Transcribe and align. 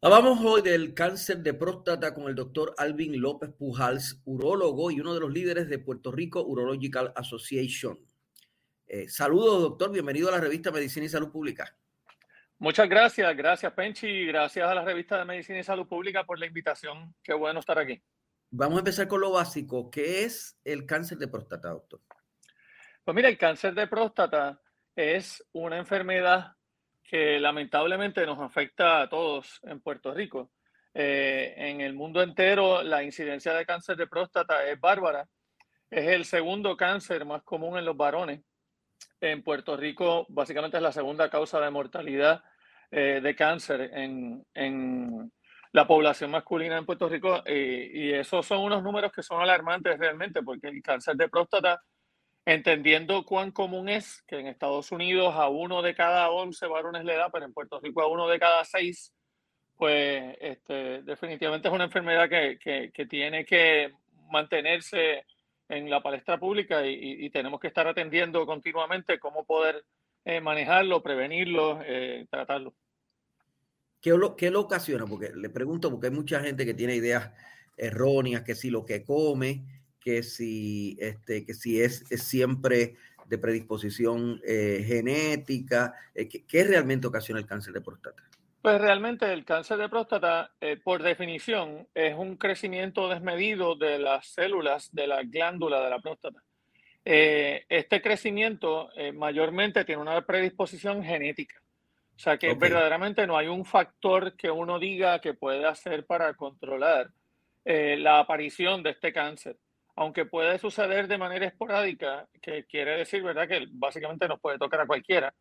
Hablamos 0.00 0.38
hoy 0.44 0.62
del 0.62 0.94
cáncer 0.94 1.38
de 1.38 1.54
próstata 1.54 2.14
con 2.14 2.28
el 2.28 2.36
doctor 2.36 2.72
Alvin 2.78 3.20
López 3.20 3.50
Pujals, 3.50 4.22
urólogo 4.26 4.92
y 4.92 5.00
uno 5.00 5.12
de 5.12 5.18
los 5.18 5.32
líderes 5.32 5.68
de 5.68 5.80
Puerto 5.80 6.12
Rico 6.12 6.44
Urological 6.44 7.12
Association. 7.16 7.98
Eh, 8.86 9.08
saludos, 9.08 9.60
doctor. 9.60 9.90
Bienvenido 9.90 10.28
a 10.28 10.32
la 10.32 10.40
revista 10.40 10.70
Medicina 10.70 11.06
y 11.06 11.08
Salud 11.08 11.32
Pública. 11.32 11.76
Muchas 12.58 12.88
gracias. 12.88 13.36
Gracias, 13.36 13.72
Penchi. 13.72 14.24
Gracias 14.26 14.68
a 14.68 14.72
la 14.72 14.84
revista 14.84 15.18
de 15.18 15.24
Medicina 15.24 15.58
y 15.58 15.64
Salud 15.64 15.88
Pública 15.88 16.22
por 16.22 16.38
la 16.38 16.46
invitación. 16.46 17.12
Qué 17.20 17.34
bueno 17.34 17.58
estar 17.58 17.80
aquí. 17.80 18.00
Vamos 18.50 18.76
a 18.76 18.78
empezar 18.78 19.08
con 19.08 19.20
lo 19.20 19.32
básico. 19.32 19.90
¿Qué 19.90 20.22
es 20.22 20.60
el 20.62 20.86
cáncer 20.86 21.18
de 21.18 21.26
próstata, 21.26 21.70
doctor? 21.70 22.00
Pues 23.04 23.16
mira, 23.16 23.28
el 23.28 23.36
cáncer 23.36 23.74
de 23.74 23.88
próstata 23.88 24.60
es 24.94 25.44
una 25.50 25.76
enfermedad 25.76 26.52
que 27.08 27.40
lamentablemente 27.40 28.26
nos 28.26 28.38
afecta 28.38 29.00
a 29.00 29.08
todos 29.08 29.60
en 29.62 29.80
Puerto 29.80 30.12
Rico. 30.12 30.50
Eh, 30.92 31.54
en 31.56 31.80
el 31.80 31.94
mundo 31.94 32.22
entero 32.22 32.82
la 32.82 33.02
incidencia 33.02 33.54
de 33.54 33.64
cáncer 33.64 33.96
de 33.96 34.06
próstata 34.06 34.64
es 34.68 34.78
bárbara. 34.78 35.26
Es 35.90 36.06
el 36.08 36.26
segundo 36.26 36.76
cáncer 36.76 37.24
más 37.24 37.42
común 37.42 37.78
en 37.78 37.86
los 37.86 37.96
varones 37.96 38.40
en 39.20 39.42
Puerto 39.42 39.76
Rico 39.76 40.26
básicamente 40.28 40.76
es 40.76 40.82
la 40.82 40.92
segunda 40.92 41.28
causa 41.28 41.60
de 41.60 41.70
mortalidad 41.70 42.42
eh, 42.90 43.20
de 43.22 43.34
cáncer 43.34 43.90
en, 43.92 45.32
la 45.72 45.86
población 45.86 46.30
masculina 46.30 46.78
en 46.78 46.86
Puerto 46.86 47.08
Rico 47.08 47.42
eh, 47.44 47.90
y 47.92 48.12
esos 48.12 48.46
son 48.46 48.60
unos 48.60 48.82
números 48.82 49.12
que 49.12 49.22
son 49.22 49.42
alarmantes 49.42 49.98
realmente 49.98 50.42
porque 50.42 50.68
el 50.68 50.82
cáncer 50.82 51.14
de 51.16 51.28
próstata, 51.28 51.82
entendiendo 52.52 53.24
cuán 53.24 53.50
común 53.52 53.88
es 53.88 54.22
que 54.26 54.38
en 54.38 54.46
Estados 54.46 54.90
Unidos 54.90 55.34
a 55.36 55.48
uno 55.48 55.82
de 55.82 55.94
cada 55.94 56.30
11 56.30 56.66
varones 56.66 57.04
le 57.04 57.14
da, 57.14 57.30
pero 57.30 57.44
en 57.44 57.52
Puerto 57.52 57.78
Rico 57.80 58.00
a 58.00 58.08
uno 58.08 58.26
de 58.28 58.38
cada 58.38 58.64
seis, 58.64 59.12
pues 59.76 60.36
este, 60.40 61.02
definitivamente 61.02 61.68
es 61.68 61.74
una 61.74 61.84
enfermedad 61.84 62.28
que, 62.28 62.58
que 62.92 63.06
tiene 63.06 63.44
que 63.44 63.92
mantenerse 64.30 65.24
en 65.68 65.90
la 65.90 66.02
palestra 66.02 66.38
pública 66.38 66.86
y, 66.86 67.28
tenemos 67.30 67.60
que 67.60 67.68
estar 67.68 67.86
atendiendo 67.86 68.46
continuamente 68.46 69.18
cómo 69.18 69.44
poder 69.44 69.84
eh, 70.24 70.40
manejarlo, 70.40 71.02
prevenirlo, 71.02 71.80
eh, 71.84 72.26
tratarlo. 72.30 72.74
¿Qué 74.00 74.10
lo, 74.10 74.34
¿Qué 74.34 74.50
lo 74.50 74.60
ocasiona? 74.60 75.06
Porque 75.06 75.30
le 75.34 75.50
pregunto, 75.50 75.90
porque 75.90 76.06
hay 76.06 76.12
mucha 76.12 76.40
gente 76.40 76.64
que 76.64 76.72
tiene 76.72 76.94
ideas 76.94 77.30
erróneas, 77.76 78.42
que 78.42 78.54
si 78.54 78.70
lo 78.70 78.86
que 78.86 79.04
come, 79.04 79.64
que 80.00 80.22
si, 80.22 80.96
este, 81.00 81.44
que 81.44 81.54
si 81.54 81.80
es, 81.80 82.04
siempre 82.08 82.96
de 83.26 83.38
predisposición 83.38 84.40
eh, 84.44 84.84
genética, 84.86 85.94
¿qué, 86.14 86.44
¿qué 86.46 86.64
realmente 86.64 87.06
ocasiona 87.06 87.40
el 87.40 87.46
cáncer 87.46 87.74
de 87.74 87.80
próstata? 87.80 88.28
Pues 88.60 88.80
realmente 88.80 89.32
el 89.32 89.44
cáncer 89.44 89.78
de 89.78 89.88
próstata, 89.88 90.50
eh, 90.60 90.76
por 90.76 91.02
definición, 91.02 91.86
es 91.94 92.14
un 92.16 92.36
crecimiento 92.36 93.08
desmedido 93.08 93.76
de 93.76 94.00
las 94.00 94.26
células 94.26 94.92
de 94.92 95.06
la 95.06 95.22
glándula 95.22 95.80
de 95.80 95.90
la 95.90 96.00
próstata. 96.00 96.42
Eh, 97.04 97.64
este 97.68 98.02
crecimiento 98.02 98.90
eh, 98.96 99.12
mayormente 99.12 99.84
tiene 99.84 100.02
una 100.02 100.20
predisposición 100.22 101.04
genética. 101.04 101.62
O 102.16 102.18
sea 102.18 102.36
que 102.36 102.52
verdaderamente 102.54 103.28
no 103.28 103.38
hay 103.38 103.46
un 103.46 103.64
factor 103.64 104.34
que 104.34 104.50
uno 104.50 104.80
diga 104.80 105.20
que 105.20 105.34
puede 105.34 105.64
hacer 105.64 106.04
para 106.04 106.34
controlar 106.34 107.10
la 107.64 108.18
aparición 108.18 108.82
de 108.82 108.90
este 108.90 109.12
cáncer. 109.12 109.56
Aunque 110.00 110.26
puede 110.26 110.58
suceder 110.58 111.08
de 111.08 111.18
manera 111.18 111.46
esporádica, 111.46 112.28
que 112.40 112.64
quiere 112.64 112.96
decir, 112.98 113.22
¿verdad?, 113.22 113.48
que 113.48 113.66
básicamente 113.70 114.28
nos 114.28 114.40
puede 114.40 114.58
tocar 114.58 114.80
a 114.80 114.86
cualquiera 114.86 115.34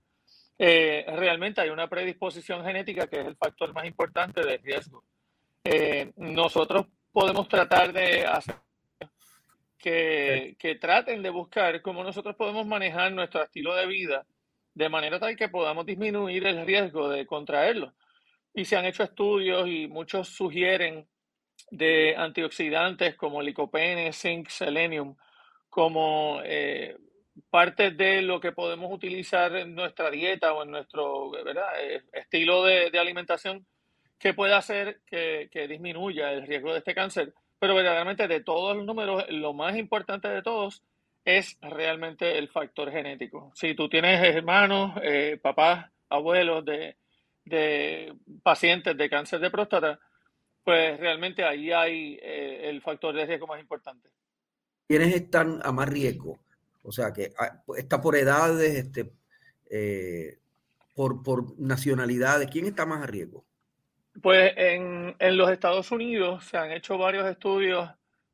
eh, 0.59 1.05
realmente 1.15 1.61
hay 1.61 1.69
una 1.69 1.87
predisposición 1.87 2.63
genética 2.63 3.07
que 3.07 3.21
es 3.21 3.27
el 3.27 3.35
factor 3.35 3.73
más 3.73 3.85
importante 3.85 4.41
de 4.43 4.57
riesgo. 4.57 5.03
Eh, 5.63 6.11
nosotros 6.15 6.87
podemos 7.11 7.47
tratar 7.47 7.93
de 7.93 8.25
hacer 8.25 8.55
que, 9.77 10.55
que, 10.57 10.75
traten 10.75 11.21
de 11.21 11.29
buscar 11.29 11.81
cómo 11.81 12.03
nosotros 12.03 12.35
podemos 12.35 12.65
manejar 12.65 13.11
nuestro 13.11 13.43
estilo 13.43 13.75
de 13.75 13.85
vida 13.85 14.25
de 14.73 14.89
manera 14.89 15.19
tal 15.19 15.35
que 15.35 15.49
podamos 15.49 15.85
disminuir 15.85 16.47
el 16.47 16.65
riesgo 16.65 17.09
de 17.09 17.25
contraerlo. 17.25 17.93
Y 18.53 18.65
se 18.65 18.75
han 18.75 18.85
hecho 18.85 19.03
estudios 19.03 19.67
y 19.67 19.87
muchos 19.87 20.29
sugieren 20.29 21.07
de 21.71 22.15
antioxidantes 22.15 23.15
como 23.15 23.41
licopene, 23.41 24.13
zinc, 24.13 24.49
selenium, 24.49 25.15
como 25.69 26.39
eh, 26.43 26.97
parte 27.49 27.91
de 27.91 28.21
lo 28.21 28.39
que 28.39 28.51
podemos 28.51 28.91
utilizar 28.91 29.55
en 29.55 29.75
nuestra 29.75 30.09
dieta 30.09 30.53
o 30.53 30.63
en 30.63 30.71
nuestro 30.71 31.31
eh, 31.37 32.01
estilo 32.13 32.63
de, 32.63 32.97
alimentación 32.97 33.65
que 34.17 34.33
puede 34.33 34.53
hacer 34.53 35.01
que, 35.05 35.67
disminuya 35.67 36.31
el 36.31 36.47
riesgo 36.47 36.71
de 36.71 36.79
este 36.79 36.95
cáncer. 36.95 37.33
Pero 37.59 37.75
verdaderamente 37.75 38.27
de 38.27 38.43
todos 38.43 38.75
los 38.75 38.85
números, 38.85 39.25
lo 39.29 39.53
más 39.53 39.75
importante 39.77 40.27
de 40.27 40.41
todos 40.41 40.83
es 41.25 41.57
realmente 41.61 42.37
el 42.37 42.47
factor 42.49 42.91
genético. 42.91 43.51
Si 43.53 43.75
tú 43.75 43.89
tienes 43.89 44.23
hermanos, 44.23 44.93
eh, 45.03 45.37
papás, 45.41 45.91
abuelos 46.09 46.63
de, 46.65 46.95
de, 47.43 48.13
pacientes 48.43 48.95
de 48.95 49.09
cáncer 49.09 49.39
de 49.39 49.51
próstata, 49.51 49.99
pues 50.67 50.99
realmente 50.99 51.45
ahí 51.45 51.71
hay 51.71 52.19
eh, 52.21 52.67
el 52.67 52.81
factor 52.81 53.15
de 53.15 53.25
riesgo 53.25 53.47
más 53.47 53.57
importante. 53.57 54.09
¿Quiénes 54.85 55.15
están 55.15 55.61
a 55.63 55.71
más 55.71 55.87
riesgo? 55.87 56.39
O 56.83 56.91
sea, 56.91 57.13
que 57.13 57.31
ah, 57.39 57.63
está 57.77 58.01
por 58.01 58.17
edades, 58.17 58.75
este, 58.75 59.13
eh, 59.69 60.39
por, 60.93 61.23
por, 61.23 61.57
nacionalidades. 61.57 62.49
¿Quién 62.51 62.65
está 62.65 62.85
más 62.85 63.01
a 63.01 63.07
riesgo? 63.07 63.45
Pues 64.21 64.51
en, 64.57 65.15
en 65.17 65.37
los 65.37 65.49
Estados 65.51 65.89
Unidos 65.93 66.43
se 66.43 66.57
han 66.57 66.73
hecho 66.73 66.97
varios 66.97 67.25
estudios 67.29 67.89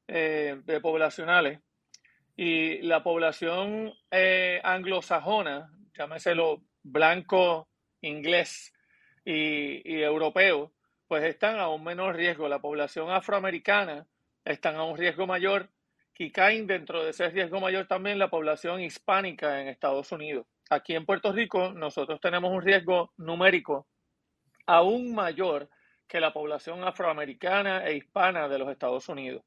eh, 0.07 0.59
de 0.65 0.81
poblacionales 0.81 1.59
y 2.35 2.81
la 2.81 3.03
población 3.03 3.93
anglosajona, 4.63 5.71
llámeselo 5.95 6.63
blanco, 6.81 7.67
inglés 8.01 8.73
y, 9.23 9.87
y 9.87 10.01
europeo, 10.01 10.73
pues 11.13 11.25
están 11.25 11.59
a 11.59 11.69
un 11.69 11.83
menor 11.83 12.15
riesgo. 12.15 12.49
La 12.49 12.57
población 12.57 13.11
afroamericana 13.11 14.07
están 14.43 14.77
a 14.77 14.83
un 14.83 14.97
riesgo 14.97 15.27
mayor 15.27 15.69
y 16.17 16.31
caen 16.31 16.65
dentro 16.65 17.03
de 17.03 17.11
ese 17.11 17.29
riesgo 17.29 17.59
mayor 17.59 17.85
también 17.85 18.17
la 18.17 18.31
población 18.31 18.81
hispánica 18.81 19.61
en 19.61 19.67
Estados 19.67 20.11
Unidos. 20.11 20.47
Aquí 20.71 20.95
en 20.95 21.05
Puerto 21.05 21.31
Rico 21.31 21.71
nosotros 21.71 22.19
tenemos 22.19 22.51
un 22.51 22.63
riesgo 22.63 23.13
numérico 23.17 23.85
aún 24.65 25.13
mayor 25.13 25.69
que 26.07 26.19
la 26.19 26.33
población 26.33 26.83
afroamericana 26.83 27.85
e 27.85 27.97
hispana 27.97 28.47
de 28.47 28.57
los 28.57 28.71
Estados 28.71 29.07
Unidos. 29.07 29.43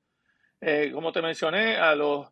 Eh, 0.60 0.92
como 0.94 1.10
te 1.10 1.20
mencioné, 1.20 1.78
a 1.78 1.96
los 1.96 2.28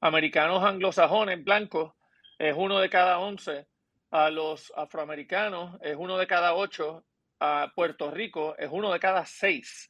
americanos 0.00 0.62
anglosajones 0.62 1.42
blancos 1.42 1.92
es 2.38 2.54
uno 2.56 2.78
de 2.78 2.88
cada 2.88 3.18
once, 3.18 3.66
a 4.12 4.30
los 4.30 4.72
afroamericanos 4.76 5.76
es 5.82 5.96
uno 5.98 6.16
de 6.18 6.28
cada 6.28 6.54
ocho, 6.54 7.04
a 7.40 7.72
Puerto 7.74 8.10
Rico 8.10 8.56
es 8.58 8.68
uno 8.70 8.92
de 8.92 9.00
cada 9.00 9.24
seis. 9.24 9.88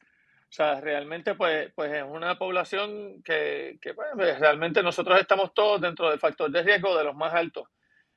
O 0.49 0.51
sea, 0.51 0.79
realmente 0.79 1.35
pues, 1.35 1.71
pues 1.75 1.91
es 1.91 2.03
una 2.03 2.37
población 2.37 3.21
que, 3.21 3.77
pues, 3.81 4.39
realmente 4.39 4.81
nosotros 4.81 5.19
estamos 5.19 5.53
todos 5.53 5.81
dentro 5.81 6.09
del 6.09 6.19
factor 6.19 6.49
de 6.49 6.63
riesgo 6.63 6.97
de 6.97 7.03
los 7.03 7.15
más 7.15 7.33
altos. 7.33 7.67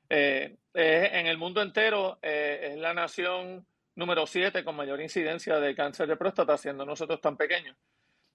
Eh, 0.09 0.57
en 0.73 1.27
el 1.27 1.37
mundo 1.37 1.61
entero 1.61 2.19
eh, 2.21 2.71
es 2.71 2.77
la 2.77 2.93
nación 2.93 3.65
número 3.95 4.25
7 4.25 4.63
con 4.63 4.75
mayor 4.75 5.01
incidencia 5.01 5.59
de 5.59 5.75
cáncer 5.75 6.07
de 6.07 6.17
próstata, 6.17 6.57
siendo 6.57 6.85
nosotros 6.85 7.19
tan 7.21 7.37
pequeños. 7.37 7.75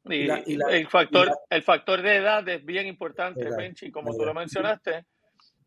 Y, 0.05 0.29
el, 0.29 0.89
factor, 0.89 1.37
el 1.51 1.63
factor 1.63 2.01
de 2.01 2.17
edad 2.17 2.49
es 2.49 2.65
bien 2.65 2.87
importante, 2.87 3.49
Benchi, 3.57 3.91
como 3.91 4.17
tú 4.17 4.25
lo 4.25 4.35
mencionaste, 4.35 5.05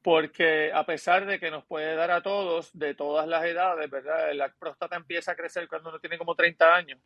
porque 0.01 0.71
a 0.73 0.85
pesar 0.85 1.25
de 1.25 1.39
que 1.39 1.51
nos 1.51 1.65
puede 1.65 1.95
dar 1.95 2.11
a 2.11 2.21
todos, 2.21 2.69
de 2.77 2.93
todas 2.95 3.27
las 3.27 3.43
edades, 3.43 3.89
¿verdad? 3.89 4.33
La 4.33 4.49
próstata 4.49 4.95
empieza 4.95 5.31
a 5.33 5.35
crecer 5.35 5.67
cuando 5.67 5.89
uno 5.89 5.99
tiene 5.99 6.17
como 6.17 6.35
30 6.35 6.75
años 6.75 6.99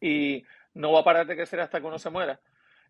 y 0.00 0.44
no 0.74 0.92
va 0.92 1.00
a 1.00 1.04
parar 1.04 1.26
de 1.26 1.36
crecer 1.36 1.60
hasta 1.60 1.80
que 1.80 1.86
uno 1.86 1.98
se 1.98 2.10
muera. 2.10 2.40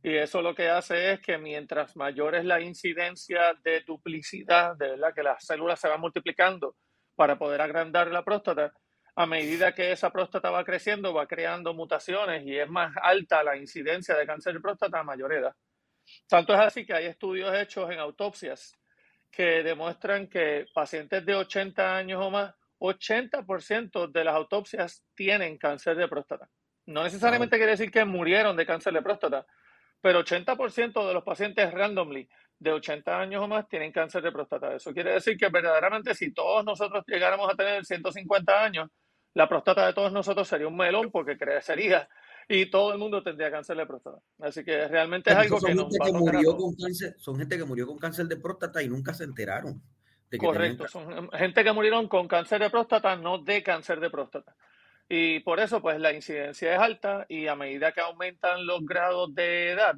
Y 0.03 0.15
eso 0.15 0.41
lo 0.41 0.55
que 0.55 0.69
hace 0.69 1.13
es 1.13 1.21
que 1.21 1.39
mientras 1.39 1.97
mayor 1.97 2.37
es 2.37 2.45
la 2.45 2.61
incidencia 2.61 3.55
de 3.63 3.81
duplicidad, 3.81 4.77
de 4.77 4.91
verdad 4.91 5.13
que 5.15 5.23
las 5.23 5.45
células 5.45 5.81
se 5.81 5.89
van 5.89 6.01
multiplicando 6.01 6.77
para 7.17 7.37
poder 7.37 7.61
agrandar 7.61 8.07
la 8.09 8.25
próstata, 8.25 8.73
a 9.17 9.27
medida 9.27 9.75
que 9.75 9.91
esa 9.91 10.11
próstata 10.11 10.51
va 10.51 10.65
creciendo, 10.65 11.13
va 11.13 11.27
creando 11.27 11.75
mutaciones 11.75 12.47
y 12.47 12.57
es 12.57 12.69
más 12.71 12.95
alta 13.03 13.43
la 13.43 13.57
incidencia 13.57 14.15
de 14.15 14.25
cáncer 14.25 14.55
de 14.55 14.61
próstata 14.61 15.01
a 15.01 15.03
mayor 15.03 15.33
edad. 15.33 15.55
Tanto 16.29 16.55
es 16.55 16.61
así 16.61 16.87
que 16.87 16.95
hay 16.95 17.07
estudios 17.07 17.53
hechos 17.55 17.91
en 17.91 17.99
autopsias 17.99 18.78
que 19.39 19.63
demuestran 19.63 20.27
que 20.27 20.67
pacientes 20.75 21.25
de 21.25 21.37
80 21.37 21.97
años 21.97 22.21
o 22.21 22.29
más, 22.29 22.53
80% 22.81 24.11
de 24.11 24.25
las 24.25 24.35
autopsias 24.35 25.05
tienen 25.15 25.57
cáncer 25.59 25.97
de 25.97 26.09
próstata. 26.09 26.51
No 26.87 27.05
necesariamente 27.05 27.57
quiere 27.57 27.71
decir 27.71 27.89
que 27.89 28.05
murieron 28.05 28.57
de 28.57 28.67
cáncer 28.67 28.95
de 28.95 29.01
próstata, 29.01 29.47
pero 30.01 30.25
80% 30.25 31.07
de 31.07 31.15
los 31.15 31.23
pacientes 31.23 31.73
randomly 31.73 32.29
de 32.59 32.73
80 32.73 33.21
años 33.21 33.45
o 33.45 33.47
más 33.47 33.69
tienen 33.69 33.93
cáncer 33.93 34.23
de 34.23 34.33
próstata. 34.33 34.75
Eso 34.75 34.93
quiere 34.93 35.13
decir 35.13 35.37
que 35.37 35.49
verdaderamente 35.51 36.17
si 36.17 36.35
todos 36.35 36.65
nosotros 36.65 37.05
llegáramos 37.07 37.49
a 37.49 37.55
tener 37.55 37.85
150 37.85 38.65
años, 38.65 38.91
la 39.35 39.49
próstata 39.49 39.87
de 39.87 39.93
todos 39.93 40.13
nosotros 40.13 40.49
sería 40.49 40.67
un 40.67 40.77
melón 40.77 41.13
porque 41.13 41.39
crecería 41.39 42.09
y 42.49 42.71
todo 42.71 42.93
el 42.93 42.99
mundo 42.99 43.23
tendría 43.23 43.51
cáncer 43.51 43.77
de 43.77 43.87
próstata. 43.87 44.19
Así 44.41 44.65
que 44.65 44.89
realmente 44.89 45.31
es 45.31 45.37
algo 45.37 45.61
que 45.61 45.75
nos 45.75 45.87
va 45.87 46.19
murió 46.19 46.57
con 46.57 46.75
cáncer, 46.75 47.15
Son 47.19 47.37
gente 47.37 47.59
que 47.59 47.65
murió 47.65 47.87
con 47.87 47.99
cáncer 47.99 48.27
de 48.27 48.37
próstata 48.39 48.83
y 48.83 48.89
nunca 48.89 49.13
se 49.13 49.25
enteraron. 49.25 49.83
Correcto, 50.39 50.89
son 50.89 51.31
gente 51.31 51.65
que 51.65 51.73
murieron 51.73 52.09
con 52.09 52.27
cáncer 52.27 52.61
de 52.61 52.71
próstata, 52.71 53.17
no 53.17 53.39
de 53.39 53.63
cáncer 53.63 54.01
de 54.01 54.11
próstata. 54.11 54.57
Y 55.09 55.41
por 55.41 55.59
eso, 55.61 55.81
pues 55.81 55.99
la 56.01 56.13
incidencia 56.13 56.75
es 56.75 56.81
alta 56.81 57.25
y 57.29 57.47
a 57.47 57.57
medida 57.57 57.93
que 57.93 58.01
aumentan 58.01 58.67
los 58.67 58.85
grados 58.85 59.35
de 59.35 59.71
edad, 59.71 59.95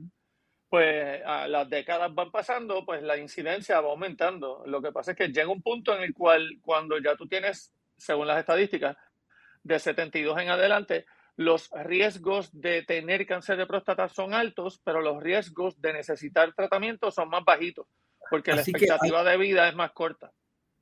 pues 0.68 1.20
a 1.26 1.48
las 1.48 1.68
décadas 1.68 2.14
van 2.14 2.30
pasando, 2.30 2.84
pues 2.86 3.02
la 3.02 3.16
incidencia 3.16 3.80
va 3.80 3.90
aumentando. 3.90 4.62
Lo 4.66 4.80
que 4.80 4.92
pasa 4.92 5.12
es 5.12 5.16
que 5.16 5.28
llega 5.28 5.48
un 5.48 5.62
punto 5.62 5.96
en 5.96 6.02
el 6.04 6.14
cual 6.14 6.48
cuando 6.62 6.98
ya 6.98 7.16
tú 7.16 7.26
tienes, 7.26 7.72
según 7.96 8.28
las 8.28 8.38
estadísticas, 8.38 8.96
de 9.64 9.78
72 9.80 10.40
en 10.40 10.48
adelante, 10.48 11.06
los 11.40 11.70
riesgos 11.72 12.50
de 12.52 12.82
tener 12.82 13.26
cáncer 13.26 13.56
de 13.56 13.66
próstata 13.66 14.10
son 14.10 14.34
altos, 14.34 14.78
pero 14.84 15.00
los 15.00 15.22
riesgos 15.22 15.80
de 15.80 15.94
necesitar 15.94 16.52
tratamiento 16.52 17.10
son 17.10 17.30
más 17.30 17.42
bajitos, 17.46 17.86
porque 18.28 18.52
la 18.52 18.60
expectativa 18.60 19.24
de 19.24 19.38
vida 19.38 19.66
es 19.66 19.74
más 19.74 19.92
corta. 19.92 20.34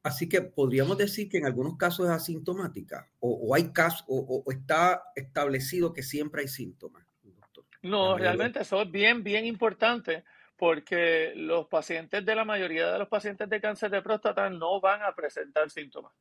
Así 0.03 0.29
que 0.29 0.43
podríamos 0.43 0.99
decir 0.99 1.29
que 1.29 1.39
en 1.39 1.47
algunos 1.47 1.77
casos 1.77 2.07
es 2.07 2.13
asintomática, 2.13 3.09
o, 3.21 3.55
hay 3.55 3.73
casos, 3.73 4.05
o, 4.09 4.43
está 4.51 5.05
establecido 5.15 5.93
que 5.93 6.03
siempre 6.03 6.43
hay 6.43 6.49
síntomas. 6.49 7.07
No, 7.81 8.19
realmente 8.19 8.63
eso 8.63 8.83
es 8.83 8.91
bien, 8.91 9.23
bien 9.23 9.47
importante, 9.47 10.25
porque 10.57 11.35
los 11.37 11.69
pacientes 11.69 12.27
de 12.27 12.35
la 12.35 12.45
mayoría 12.45 12.91
de 12.91 12.99
los 12.99 13.09
pacientes 13.09 13.49
de 13.49 13.61
cáncer 13.61 13.93
de 13.93 14.03
próstata 14.03 14.51
no 14.51 14.81
van 14.81 15.03
a 15.05 15.15
presentar 15.15 15.71
síntomas. 15.71 16.13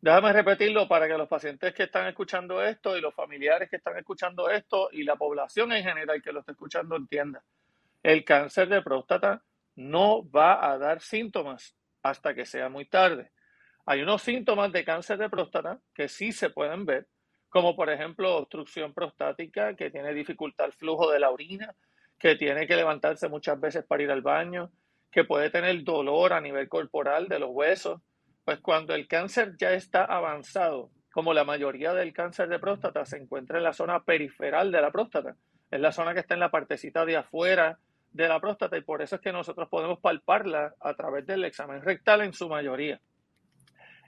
Déjame 0.00 0.32
repetirlo 0.32 0.86
para 0.86 1.08
que 1.08 1.18
los 1.18 1.28
pacientes 1.28 1.74
que 1.74 1.84
están 1.84 2.06
escuchando 2.06 2.62
esto 2.62 2.96
y 2.96 3.00
los 3.00 3.12
familiares 3.12 3.68
que 3.68 3.76
están 3.76 3.98
escuchando 3.98 4.48
esto 4.48 4.90
y 4.92 5.02
la 5.02 5.16
población 5.16 5.72
en 5.72 5.82
general 5.82 6.22
que 6.22 6.32
lo 6.32 6.40
está 6.40 6.52
escuchando 6.52 6.94
entienda. 6.94 7.42
El 8.04 8.24
cáncer 8.24 8.68
de 8.68 8.80
próstata 8.80 9.42
no 9.74 10.28
va 10.30 10.70
a 10.70 10.78
dar 10.78 11.00
síntomas 11.00 11.74
hasta 12.02 12.32
que 12.32 12.46
sea 12.46 12.68
muy 12.68 12.84
tarde. 12.84 13.32
Hay 13.86 14.02
unos 14.02 14.22
síntomas 14.22 14.70
de 14.70 14.84
cáncer 14.84 15.18
de 15.18 15.28
próstata 15.28 15.80
que 15.92 16.08
sí 16.08 16.30
se 16.30 16.50
pueden 16.50 16.86
ver, 16.86 17.08
como 17.48 17.74
por 17.74 17.90
ejemplo 17.90 18.36
obstrucción 18.36 18.94
prostática, 18.94 19.74
que 19.74 19.90
tiene 19.90 20.14
dificultad 20.14 20.66
el 20.66 20.72
flujo 20.74 21.10
de 21.10 21.18
la 21.18 21.30
orina, 21.30 21.74
que 22.20 22.36
tiene 22.36 22.68
que 22.68 22.76
levantarse 22.76 23.28
muchas 23.28 23.58
veces 23.58 23.84
para 23.84 24.02
ir 24.04 24.10
al 24.12 24.22
baño, 24.22 24.70
que 25.10 25.24
puede 25.24 25.50
tener 25.50 25.82
dolor 25.82 26.34
a 26.34 26.40
nivel 26.40 26.68
corporal 26.68 27.26
de 27.26 27.40
los 27.40 27.50
huesos, 27.50 28.00
pues 28.48 28.60
cuando 28.60 28.94
el 28.94 29.06
cáncer 29.06 29.56
ya 29.58 29.72
está 29.72 30.06
avanzado, 30.06 30.90
como 31.12 31.34
la 31.34 31.44
mayoría 31.44 31.92
del 31.92 32.14
cáncer 32.14 32.48
de 32.48 32.58
próstata 32.58 33.04
se 33.04 33.18
encuentra 33.18 33.58
en 33.58 33.64
la 33.64 33.74
zona 33.74 34.04
periferal 34.04 34.72
de 34.72 34.80
la 34.80 34.90
próstata, 34.90 35.36
es 35.70 35.78
la 35.78 35.92
zona 35.92 36.14
que 36.14 36.20
está 36.20 36.32
en 36.32 36.40
la 36.40 36.50
partecita 36.50 37.04
de 37.04 37.18
afuera 37.18 37.78
de 38.10 38.26
la 38.26 38.40
próstata 38.40 38.78
y 38.78 38.80
por 38.80 39.02
eso 39.02 39.16
es 39.16 39.20
que 39.20 39.34
nosotros 39.34 39.68
podemos 39.68 39.98
palparla 39.98 40.74
a 40.80 40.94
través 40.94 41.26
del 41.26 41.44
examen 41.44 41.82
rectal 41.82 42.22
en 42.22 42.32
su 42.32 42.48
mayoría. 42.48 43.02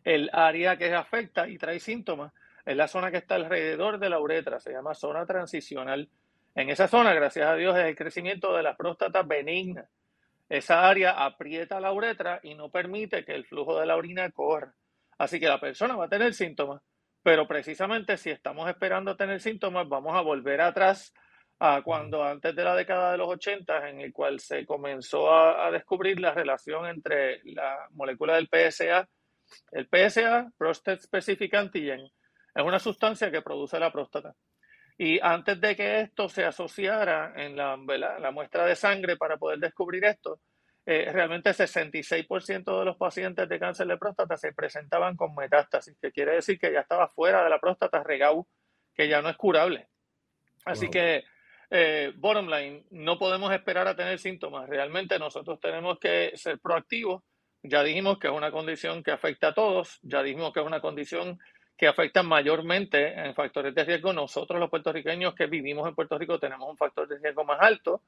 El 0.04 0.30
área 0.32 0.78
que 0.78 0.94
afecta 0.94 1.46
y 1.46 1.58
trae 1.58 1.78
síntomas 1.78 2.32
es 2.64 2.74
la 2.78 2.88
zona 2.88 3.10
que 3.10 3.18
está 3.18 3.34
alrededor 3.34 3.98
de 3.98 4.08
la 4.08 4.20
uretra, 4.20 4.58
se 4.58 4.72
llama 4.72 4.94
zona 4.94 5.26
transicional. 5.26 6.08
En 6.54 6.70
esa 6.70 6.88
zona, 6.88 7.12
gracias 7.12 7.46
a 7.46 7.56
Dios, 7.56 7.76
es 7.76 7.84
el 7.84 7.94
crecimiento 7.94 8.56
de 8.56 8.62
la 8.62 8.74
próstata 8.74 9.22
benigna 9.22 9.86
esa 10.50 10.88
área 10.88 11.12
aprieta 11.12 11.78
la 11.78 11.92
uretra 11.92 12.40
y 12.42 12.54
no 12.54 12.70
permite 12.70 13.24
que 13.24 13.34
el 13.34 13.46
flujo 13.46 13.78
de 13.78 13.86
la 13.86 13.96
orina 13.96 14.30
corra. 14.32 14.74
Así 15.16 15.38
que 15.38 15.46
la 15.46 15.60
persona 15.60 15.94
va 15.94 16.06
a 16.06 16.08
tener 16.08 16.34
síntomas, 16.34 16.82
pero 17.22 17.46
precisamente 17.46 18.16
si 18.16 18.30
estamos 18.30 18.68
esperando 18.68 19.16
tener 19.16 19.40
síntomas, 19.40 19.88
vamos 19.88 20.16
a 20.16 20.22
volver 20.22 20.60
atrás 20.60 21.14
a 21.60 21.82
cuando 21.82 22.24
antes 22.24 22.56
de 22.56 22.64
la 22.64 22.74
década 22.74 23.12
de 23.12 23.18
los 23.18 23.28
80, 23.28 23.90
en 23.90 24.00
el 24.00 24.12
cual 24.12 24.40
se 24.40 24.66
comenzó 24.66 25.32
a, 25.32 25.70
descubrir 25.70 26.18
la 26.18 26.32
relación 26.32 26.86
entre 26.86 27.42
la 27.44 27.86
molécula 27.92 28.34
del 28.34 28.48
PSA. 28.48 29.08
El 29.70 29.88
PSA, 29.88 30.50
Prostate 30.56 31.02
Specific 31.02 31.54
Antigen, 31.54 32.00
es 32.54 32.64
una 32.64 32.80
sustancia 32.80 33.30
que 33.30 33.42
produce 33.42 33.78
la 33.78 33.92
próstata. 33.92 34.34
Y 35.02 35.18
antes 35.22 35.58
de 35.58 35.74
que 35.74 36.02
esto 36.02 36.28
se 36.28 36.44
asociara 36.44 37.32
en 37.34 37.56
la, 37.56 37.74
la 38.18 38.30
muestra 38.32 38.66
de 38.66 38.76
sangre 38.76 39.16
para 39.16 39.38
poder 39.38 39.58
descubrir 39.58 40.04
esto, 40.04 40.42
eh, 40.84 41.10
realmente 41.10 41.54
66% 41.54 42.78
de 42.78 42.84
los 42.84 42.98
pacientes 42.98 43.48
de 43.48 43.58
cáncer 43.58 43.86
de 43.86 43.96
próstata 43.96 44.36
se 44.36 44.52
presentaban 44.52 45.16
con 45.16 45.34
metástasis, 45.34 45.96
que 45.98 46.12
quiere 46.12 46.34
decir 46.34 46.58
que 46.58 46.70
ya 46.70 46.80
estaba 46.80 47.08
fuera 47.08 47.42
de 47.42 47.48
la 47.48 47.58
próstata 47.58 48.04
regau, 48.04 48.46
que 48.94 49.08
ya 49.08 49.22
no 49.22 49.30
es 49.30 49.38
curable. 49.38 49.88
Así 50.66 50.90
que, 50.90 51.24
eh, 51.70 52.12
bottom 52.16 52.50
line, 52.50 52.84
no 52.90 53.18
podemos 53.18 53.50
esperar 53.54 53.88
a 53.88 53.96
tener 53.96 54.18
síntomas. 54.18 54.68
Realmente 54.68 55.18
nosotros 55.18 55.58
tenemos 55.60 55.98
que 55.98 56.32
ser 56.34 56.58
proactivos. 56.60 57.22
Ya 57.62 57.82
dijimos 57.82 58.18
que 58.18 58.26
es 58.26 58.34
una 58.34 58.50
condición 58.50 59.02
que 59.02 59.12
afecta 59.12 59.48
a 59.48 59.54
todos, 59.54 59.98
ya 60.02 60.22
dijimos 60.22 60.52
que 60.52 60.60
es 60.60 60.66
una 60.66 60.82
condición 60.82 61.38
que 61.80 61.88
afectan 61.88 62.28
mayormente 62.28 63.18
en 63.18 63.34
factores 63.34 63.74
de 63.74 63.84
riesgo. 63.84 64.12
Nosotros 64.12 64.60
los 64.60 64.68
puertorriqueños 64.68 65.34
que 65.34 65.46
vivimos 65.46 65.88
en 65.88 65.94
Puerto 65.94 66.18
Rico 66.18 66.38
tenemos 66.38 66.68
un 66.68 66.76
factor 66.76 67.08
de 67.08 67.16
riesgo 67.16 67.42
más 67.42 67.56
alto 67.58 68.02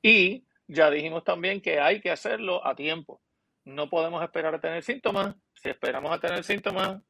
y 0.00 0.46
ya 0.66 0.90
dijimos 0.90 1.22
también 1.22 1.60
que 1.60 1.78
hay 1.78 2.00
que 2.00 2.10
hacerlo 2.10 2.66
a 2.66 2.74
tiempo. 2.74 3.20
No 3.66 3.90
podemos 3.90 4.22
esperar 4.22 4.54
a 4.54 4.60
tener 4.62 4.82
síntomas. 4.82 5.36
Si 5.52 5.68
esperamos 5.68 6.10
a 6.10 6.20
tener 6.20 6.42
síntomas, 6.42 7.02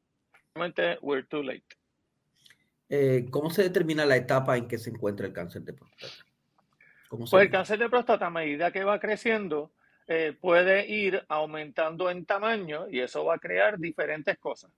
realmente 0.53 0.97
we're 1.01 1.25
too 1.25 1.41
late. 1.41 1.63
Eh, 2.89 3.25
¿Cómo 3.31 3.49
se 3.49 3.63
determina 3.63 4.05
la 4.05 4.17
etapa 4.17 4.57
en 4.57 4.67
que 4.67 4.79
se 4.79 4.89
encuentra 4.89 5.25
el 5.25 5.31
cáncer 5.31 5.61
de 5.61 5.71
próstata? 5.71 6.13
pues 7.07 7.31
el 7.31 7.49
cáncer 7.49 7.79
de 7.79 7.89
próstata 7.89 8.25
a 8.25 8.29
medida 8.29 8.71
que 8.71 8.83
va 8.83 8.99
creciendo 8.99 9.71
eh, 10.07 10.37
puede 10.37 10.85
ir 10.85 11.23
aumentando 11.29 12.09
en 12.09 12.25
tamaño 12.25 12.89
y 12.89 12.99
eso 12.99 13.23
va 13.23 13.35
a 13.35 13.39
crear 13.39 13.79
diferentes 13.79 14.37
cosas 14.37 14.69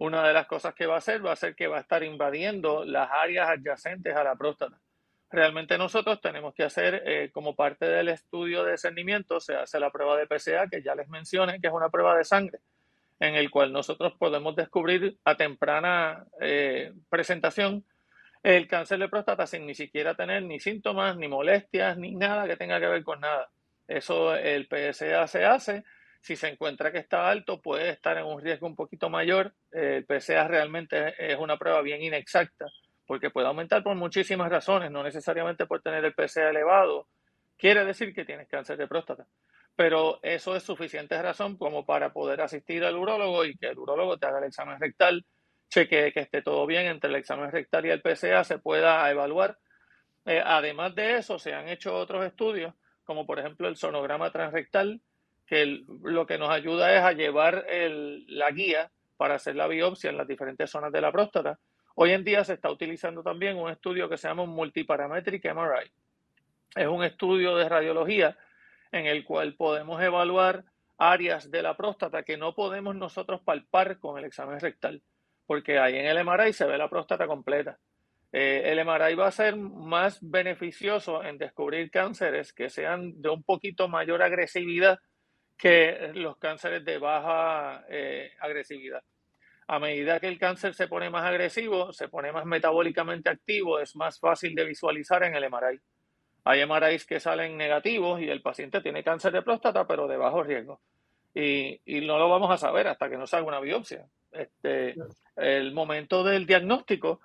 una 0.00 0.26
de 0.26 0.32
las 0.32 0.46
cosas 0.46 0.74
que 0.74 0.86
va 0.86 0.94
a 0.94 0.98
hacer 0.98 1.24
va 1.24 1.32
a 1.32 1.36
ser 1.36 1.54
que 1.54 1.66
va 1.66 1.76
a 1.76 1.80
estar 1.82 2.02
invadiendo 2.02 2.84
las 2.86 3.10
áreas 3.10 3.50
adyacentes 3.50 4.16
a 4.16 4.24
la 4.24 4.34
próstata. 4.34 4.78
Realmente 5.30 5.76
nosotros 5.76 6.20
tenemos 6.22 6.54
que 6.54 6.64
hacer, 6.64 7.02
eh, 7.04 7.30
como 7.30 7.54
parte 7.54 7.84
del 7.84 8.08
estudio 8.08 8.64
de 8.64 8.72
discernimiento, 8.72 9.40
se 9.40 9.54
hace 9.54 9.78
la 9.78 9.90
prueba 9.90 10.16
de 10.16 10.26
PCA, 10.26 10.68
que 10.68 10.82
ya 10.82 10.94
les 10.94 11.08
mencioné, 11.08 11.60
que 11.60 11.66
es 11.66 11.72
una 11.72 11.90
prueba 11.90 12.16
de 12.16 12.24
sangre, 12.24 12.60
en 13.20 13.34
el 13.34 13.50
cual 13.50 13.72
nosotros 13.72 14.14
podemos 14.18 14.56
descubrir 14.56 15.18
a 15.24 15.36
temprana 15.36 16.24
eh, 16.40 16.94
presentación 17.10 17.84
el 18.42 18.66
cáncer 18.68 19.00
de 19.00 19.08
próstata 19.10 19.46
sin 19.46 19.66
ni 19.66 19.74
siquiera 19.74 20.14
tener 20.14 20.42
ni 20.44 20.58
síntomas, 20.60 21.14
ni 21.18 21.28
molestias, 21.28 21.98
ni 21.98 22.14
nada 22.14 22.48
que 22.48 22.56
tenga 22.56 22.80
que 22.80 22.86
ver 22.86 23.04
con 23.04 23.20
nada. 23.20 23.50
Eso 23.86 24.34
el 24.34 24.66
PSA 24.66 25.26
se 25.26 25.44
hace 25.44 25.84
si 26.20 26.36
se 26.36 26.48
encuentra 26.48 26.92
que 26.92 26.98
está 26.98 27.30
alto, 27.30 27.60
puede 27.60 27.90
estar 27.90 28.18
en 28.18 28.26
un 28.26 28.40
riesgo 28.40 28.66
un 28.66 28.76
poquito 28.76 29.08
mayor. 29.08 29.54
El 29.70 30.04
PSA 30.04 30.46
realmente 30.48 31.14
es 31.18 31.38
una 31.38 31.56
prueba 31.56 31.80
bien 31.80 32.02
inexacta, 32.02 32.66
porque 33.06 33.30
puede 33.30 33.46
aumentar 33.46 33.82
por 33.82 33.96
muchísimas 33.96 34.50
razones, 34.50 34.90
no 34.90 35.02
necesariamente 35.02 35.66
por 35.66 35.80
tener 35.80 36.04
el 36.04 36.14
PSA 36.14 36.50
elevado. 36.50 37.08
Quiere 37.56 37.84
decir 37.84 38.14
que 38.14 38.24
tienes 38.24 38.48
cáncer 38.48 38.76
de 38.76 38.86
próstata. 38.86 39.26
Pero 39.76 40.20
eso 40.22 40.54
es 40.56 40.62
suficiente 40.62 41.20
razón 41.22 41.56
como 41.56 41.86
para 41.86 42.12
poder 42.12 42.42
asistir 42.42 42.84
al 42.84 42.96
urólogo 42.96 43.46
y 43.46 43.56
que 43.56 43.68
el 43.68 43.78
urólogo 43.78 44.18
te 44.18 44.26
haga 44.26 44.38
el 44.38 44.44
examen 44.44 44.78
rectal, 44.78 45.24
chequee 45.70 46.12
que 46.12 46.20
esté 46.20 46.42
todo 46.42 46.66
bien 46.66 46.86
entre 46.86 47.08
el 47.08 47.16
examen 47.16 47.50
rectal 47.50 47.86
y 47.86 47.90
el 47.90 48.02
PSA, 48.02 48.44
se 48.44 48.58
pueda 48.58 49.10
evaluar. 49.10 49.58
Eh, 50.26 50.42
además 50.44 50.94
de 50.94 51.16
eso, 51.16 51.38
se 51.38 51.54
han 51.54 51.68
hecho 51.68 51.94
otros 51.96 52.26
estudios, 52.26 52.74
como 53.04 53.26
por 53.26 53.38
ejemplo 53.38 53.68
el 53.68 53.76
sonograma 53.76 54.30
transrectal, 54.30 55.00
que 55.50 55.82
lo 56.04 56.26
que 56.26 56.38
nos 56.38 56.48
ayuda 56.48 56.96
es 56.96 57.02
a 57.02 57.12
llevar 57.12 57.66
la 58.28 58.52
guía 58.52 58.88
para 59.16 59.34
hacer 59.34 59.56
la 59.56 59.66
biopsia 59.66 60.10
en 60.10 60.16
las 60.16 60.28
diferentes 60.28 60.70
zonas 60.70 60.92
de 60.92 61.00
la 61.00 61.10
próstata. 61.10 61.58
Hoy 61.96 62.12
en 62.12 62.22
día 62.22 62.44
se 62.44 62.52
está 62.52 62.70
utilizando 62.70 63.24
también 63.24 63.58
un 63.58 63.68
estudio 63.68 64.08
que 64.08 64.16
se 64.16 64.28
llama 64.28 64.46
Multiparametric 64.46 65.44
MRI. 65.52 65.90
Es 66.76 66.86
un 66.86 67.02
estudio 67.02 67.56
de 67.56 67.68
radiología 67.68 68.38
en 68.92 69.06
el 69.06 69.24
cual 69.24 69.56
podemos 69.56 70.00
evaluar 70.00 70.62
áreas 70.98 71.50
de 71.50 71.62
la 71.62 71.76
próstata 71.76 72.22
que 72.22 72.36
no 72.36 72.54
podemos 72.54 72.94
nosotros 72.94 73.40
palpar 73.42 73.98
con 73.98 74.18
el 74.18 74.26
examen 74.26 74.60
rectal, 74.60 75.02
porque 75.46 75.80
ahí 75.80 75.96
en 75.96 76.06
el 76.06 76.24
MRI 76.24 76.52
se 76.52 76.66
ve 76.66 76.78
la 76.78 76.88
próstata 76.88 77.26
completa. 77.26 77.76
Eh, 78.30 78.62
el 78.66 78.86
MRI 78.86 79.16
va 79.16 79.26
a 79.26 79.32
ser 79.32 79.56
más 79.56 80.20
beneficioso 80.22 81.24
en 81.24 81.38
descubrir 81.38 81.90
cánceres 81.90 82.52
que 82.52 82.70
sean 82.70 83.20
de 83.20 83.30
un 83.30 83.42
poquito 83.42 83.88
mayor 83.88 84.22
agresividad 84.22 85.00
que 85.60 86.12
los 86.14 86.38
cánceres 86.38 86.82
de 86.86 86.96
baja 86.96 87.84
eh, 87.90 88.32
agresividad. 88.40 89.02
A 89.66 89.78
medida 89.78 90.18
que 90.18 90.26
el 90.26 90.38
cáncer 90.38 90.74
se 90.74 90.88
pone 90.88 91.10
más 91.10 91.24
agresivo, 91.24 91.92
se 91.92 92.08
pone 92.08 92.32
más 92.32 92.46
metabólicamente 92.46 93.28
activo, 93.28 93.78
es 93.78 93.94
más 93.94 94.18
fácil 94.18 94.54
de 94.54 94.64
visualizar 94.64 95.22
en 95.22 95.34
el 95.34 95.48
MRI. 95.50 95.78
Hay 96.44 96.64
MRIs 96.64 97.04
que 97.04 97.20
salen 97.20 97.58
negativos 97.58 98.22
y 98.22 98.30
el 98.30 98.40
paciente 98.40 98.80
tiene 98.80 99.04
cáncer 99.04 99.32
de 99.32 99.42
próstata, 99.42 99.86
pero 99.86 100.08
de 100.08 100.16
bajo 100.16 100.42
riesgo. 100.42 100.80
Y, 101.34 101.78
no 102.06 102.18
lo 102.18 102.30
vamos 102.30 102.50
a 102.50 102.56
saber 102.56 102.88
hasta 102.88 103.10
que 103.10 103.18
no 103.18 103.26
salga 103.26 103.48
una 103.48 103.60
biopsia. 103.60 104.06
Este, 104.32 104.96
el 105.36 105.72
momento 105.72 106.24
del 106.24 106.46
diagnóstico 106.46 107.20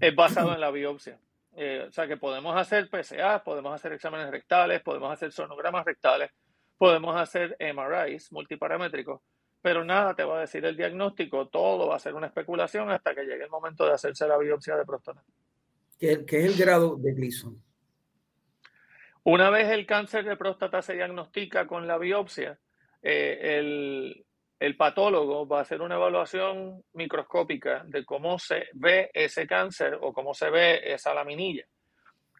es 0.00 0.14
basado 0.16 0.54
en 0.54 0.60
la 0.60 0.70
biopsia. 0.70 1.18
Eh, 1.54 1.84
o 1.88 1.92
sea 1.92 2.06
que 2.06 2.16
podemos 2.16 2.56
hacer 2.56 2.88
PSA, 2.88 3.44
podemos 3.44 3.74
hacer 3.74 3.92
exámenes 3.92 4.30
rectales, 4.30 4.80
podemos 4.82 5.12
hacer 5.12 5.30
sonogramas 5.30 5.84
rectales, 5.84 6.30
podemos 6.76 7.16
hacer 7.16 7.56
MRIs 7.60 8.32
multiparamétricos, 8.32 9.20
pero 9.60 9.84
nada 9.84 10.14
te 10.14 10.24
va 10.24 10.38
a 10.38 10.40
decir 10.40 10.64
el 10.64 10.76
diagnóstico, 10.76 11.48
todo 11.48 11.88
va 11.88 11.96
a 11.96 12.00
ser 12.00 12.14
una 12.14 12.28
especulación 12.28 12.90
hasta 12.90 13.14
que 13.14 13.24
llegue 13.24 13.44
el 13.44 13.50
momento 13.50 13.84
de 13.86 13.92
hacerse 13.92 14.26
la 14.28 14.38
biopsia 14.38 14.76
de 14.76 14.84
próstata. 14.84 15.22
¿Qué, 15.98 16.24
es 16.28 16.44
el 16.44 16.56
grado 16.56 16.96
de 16.96 17.12
Gleason? 17.14 17.62
Una 19.24 19.50
vez 19.50 19.68
el 19.70 19.86
cáncer 19.86 20.24
de 20.24 20.36
próstata 20.36 20.82
se 20.82 20.94
diagnostica 20.94 21.66
con 21.66 21.86
la 21.86 21.98
biopsia, 21.98 22.58
eh, 23.02 23.58
el, 23.58 24.26
el 24.58 24.76
patólogo 24.76 25.46
va 25.46 25.58
a 25.58 25.62
hacer 25.62 25.82
una 25.82 25.96
evaluación 25.96 26.82
microscópica 26.92 27.82
de 27.86 28.04
cómo 28.04 28.38
se 28.38 28.68
ve 28.74 29.10
ese 29.12 29.46
cáncer 29.46 29.98
o 30.00 30.12
cómo 30.12 30.32
se 30.32 30.50
ve 30.50 30.92
esa 30.92 31.12
laminilla. 31.12 31.66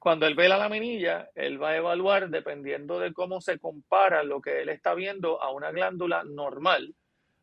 Cuando 0.06 0.28
él 0.28 0.36
ve 0.36 0.48
la 0.48 0.56
laminilla, 0.56 1.30
él 1.34 1.60
va 1.60 1.70
a 1.70 1.76
evaluar, 1.78 2.30
dependiendo 2.30 3.00
de 3.00 3.12
cómo 3.12 3.40
se 3.40 3.58
compara 3.58 4.22
lo 4.22 4.40
que 4.40 4.62
él 4.62 4.68
está 4.68 4.94
viendo 4.94 5.42
a 5.42 5.50
una 5.50 5.72
glándula 5.72 6.22
normal, 6.22 6.94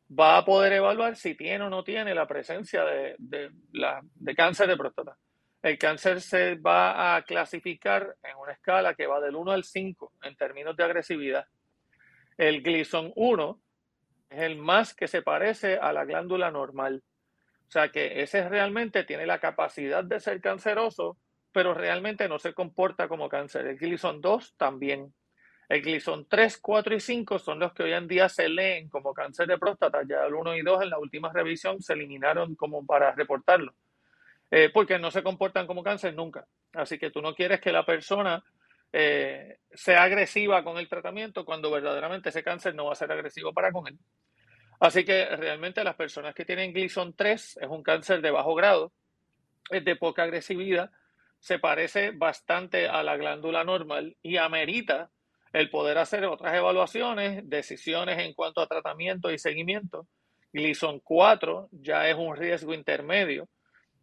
va 0.10 0.38
a 0.38 0.46
poder 0.46 0.72
evaluar 0.72 1.17
si 1.17 1.36
tiene 1.36 1.65
o 1.65 1.70
no 1.70 1.84
tiene 1.84 2.15
la 2.15 2.25
presencia 2.25 2.86
de, 2.86 3.17
de 3.20 4.36
cáncer 4.38 4.70
de 4.70 4.77
próstata. 4.77 5.17
El 5.62 5.77
cáncer 5.77 6.22
se 6.22 6.55
va 6.55 7.17
a 7.17 7.24
clasificar 7.24 8.15
en 8.24 8.38
una 8.38 8.53
escala 8.53 8.93
que 8.93 9.08
va 9.08 9.20
del 9.20 9.36
1 9.36 9.51
al 9.51 9.65
5 9.65 10.13
en 10.24 10.38
términos 10.38 10.77
de 10.77 10.86
agresividad. 10.86 11.46
El 12.38 12.62
Gleason 12.62 13.12
1 13.17 13.60
es 14.29 14.39
el 14.39 14.55
más 14.55 14.96
que 14.96 15.10
se 15.10 15.22
parece 15.22 15.75
a 15.79 15.91
la 15.91 16.05
glándula 16.05 16.50
normal. 16.50 17.03
O 17.67 17.72
sea 17.74 17.89
que 17.89 18.22
ese 18.22 18.48
realmente 18.48 19.03
tiene 19.03 19.25
la 19.25 19.39
capacidad 19.39 20.05
de 20.05 20.22
ser 20.22 20.39
canceroso, 20.39 21.17
pero 21.54 21.74
realmente 21.74 22.28
no 22.28 22.40
se 22.40 22.54
comporta 22.54 23.08
como 23.08 23.30
cáncer. 23.30 23.68
El 23.68 23.78
Gleason 23.78 24.20
2 24.20 24.56
también. 24.58 25.14
El 25.70 25.82
Gleason 25.82 26.28
3, 26.28 26.58
4 26.58 26.96
y 26.96 27.00
5 27.00 27.40
son 27.40 27.60
los 27.60 27.74
que 27.74 27.84
hoy 27.84 27.94
en 27.94 28.08
día 28.08 28.28
se 28.28 28.50
leen 28.50 28.90
como 28.90 29.14
cáncer 29.14 29.48
de 29.48 29.58
próstata. 29.58 30.02
Ya 30.08 30.26
el 30.26 30.34
1 30.34 30.56
y 30.58 30.62
2 30.62 30.84
en 30.84 30.90
la 30.90 31.00
última 31.00 31.32
revisión 31.32 31.82
se 31.82 31.94
eliminaron 31.94 32.56
como 32.56 32.86
para 32.86 33.14
reportarlo. 33.14 33.74
Eh, 34.52 34.70
porque 34.74 35.00
no 35.00 35.10
se 35.10 35.24
comportan 35.24 35.66
como 35.66 35.84
cáncer 35.84 36.14
nunca. 36.14 36.46
Así 36.74 36.98
que 36.98 37.12
tú 37.12 37.22
no 37.22 37.34
quieres 37.34 37.62
que 37.62 37.72
la 37.72 37.86
persona 37.86 38.44
eh, 38.92 39.60
sea 39.72 40.04
agresiva 40.04 40.64
con 40.64 40.78
el 40.78 40.90
tratamiento 40.90 41.46
cuando 41.46 41.72
verdaderamente 41.72 42.30
ese 42.30 42.44
cáncer 42.44 42.76
no 42.76 42.86
va 42.86 42.94
a 42.94 42.96
ser 42.96 43.12
agresivo 43.12 43.54
para 43.54 43.72
con 43.72 43.88
él. 43.88 43.98
Así 44.80 45.06
que 45.06 45.26
realmente 45.38 45.84
las 45.84 45.96
personas 45.96 46.36
que 46.36 46.46
tienen 46.46 46.74
Gleason 46.74 47.14
3 47.16 47.58
es 47.62 47.68
un 47.70 47.84
cáncer 47.84 48.22
de 48.22 48.32
bajo 48.32 48.54
grado, 48.54 48.92
es 49.70 49.84
de 49.86 49.96
poca 49.96 50.24
agresividad, 50.24 50.92
se 51.44 51.60
parece 51.60 52.12
bastante 52.12 52.88
a 52.88 53.04
la 53.04 53.18
glándula 53.18 53.66
normal 53.66 54.16
y 54.24 54.38
amerita 54.38 55.12
el 55.52 55.70
poder 55.70 55.98
hacer 55.98 56.24
otras 56.24 56.56
evaluaciones, 56.56 57.42
decisiones 57.50 58.18
en 58.20 58.34
cuanto 58.34 58.62
a 58.62 58.68
tratamiento 58.68 59.30
y 59.30 59.38
seguimiento. 59.38 60.08
Gleason 60.54 61.02
4 61.02 61.68
ya 61.74 62.08
es 62.08 62.16
un 62.16 62.38
riesgo 62.38 62.74
intermedio. 62.74 63.50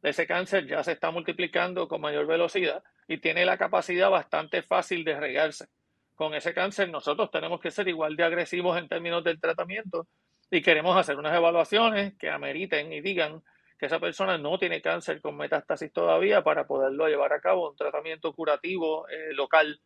Ese 0.03 0.27
cáncer 0.27 0.67
ya 0.67 0.85
se 0.85 0.93
está 0.93 1.11
multiplicando 1.11 1.89
con 1.89 2.03
mayor 2.03 2.27
velocidad 2.27 2.83
y 3.09 3.17
tiene 3.17 3.47
la 3.47 3.57
capacidad 3.57 4.11
bastante 4.11 4.63
fácil 4.63 5.03
de 5.03 5.19
regarse. 5.19 5.69
Con 6.17 6.35
ese 6.35 6.53
cáncer 6.53 6.91
nosotros 6.91 7.31
tenemos 7.31 7.59
que 7.59 7.71
ser 7.71 7.89
igual 7.89 8.17
de 8.17 8.25
agresivos 8.25 8.77
en 8.77 8.87
términos 8.87 9.25
del 9.25 9.41
tratamiento 9.41 10.09
y 10.51 10.61
queremos 10.61 10.95
hacer 10.95 11.17
unas 11.17 11.35
evaluaciones 11.35 12.13
que 12.19 12.29
ameriten 12.29 12.93
y 12.93 13.01
digan 13.01 13.43
que 13.81 13.87
esa 13.87 13.99
persona 13.99 14.37
no 14.37 14.59
tiene 14.59 14.83
cáncer 14.83 15.23
con 15.23 15.39
metástasis 15.39 15.91
todavía 15.91 16.45
para 16.45 16.67
poderlo 16.67 17.09
llevar 17.09 17.33
a 17.33 17.41
cabo 17.41 17.71
un 17.71 17.77
tratamiento 17.77 18.35
curativo 18.35 19.09
eh, 19.09 19.33
local, 19.33 19.81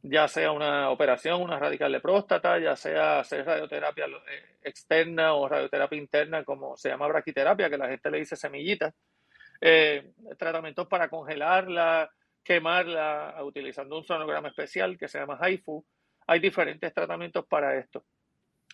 ya 0.00 0.28
sea 0.28 0.52
una 0.52 0.90
operación, 0.90 1.42
una 1.42 1.58
radical 1.58 1.90
de 1.90 1.98
próstata, 1.98 2.56
ya 2.60 2.76
sea 2.76 3.18
hacer 3.18 3.44
radioterapia 3.44 4.04
eh, 4.06 4.58
externa 4.62 5.34
o 5.34 5.48
radioterapia 5.48 5.98
interna, 5.98 6.44
como 6.44 6.76
se 6.76 6.88
llama 6.88 7.08
braquiterapia, 7.08 7.68
que 7.68 7.78
la 7.78 7.88
gente 7.88 8.12
le 8.12 8.18
dice 8.18 8.36
semillitas, 8.36 8.94
eh, 9.60 10.12
tratamientos 10.38 10.86
para 10.86 11.08
congelarla, 11.08 12.08
quemarla 12.44 13.42
utilizando 13.42 13.98
un 13.98 14.04
sonograma 14.04 14.50
especial 14.50 14.96
que 14.96 15.08
se 15.08 15.18
llama 15.18 15.40
HIFU. 15.42 15.84
Hay 16.28 16.38
diferentes 16.38 16.94
tratamientos 16.94 17.44
para 17.46 17.76
esto. 17.76 18.04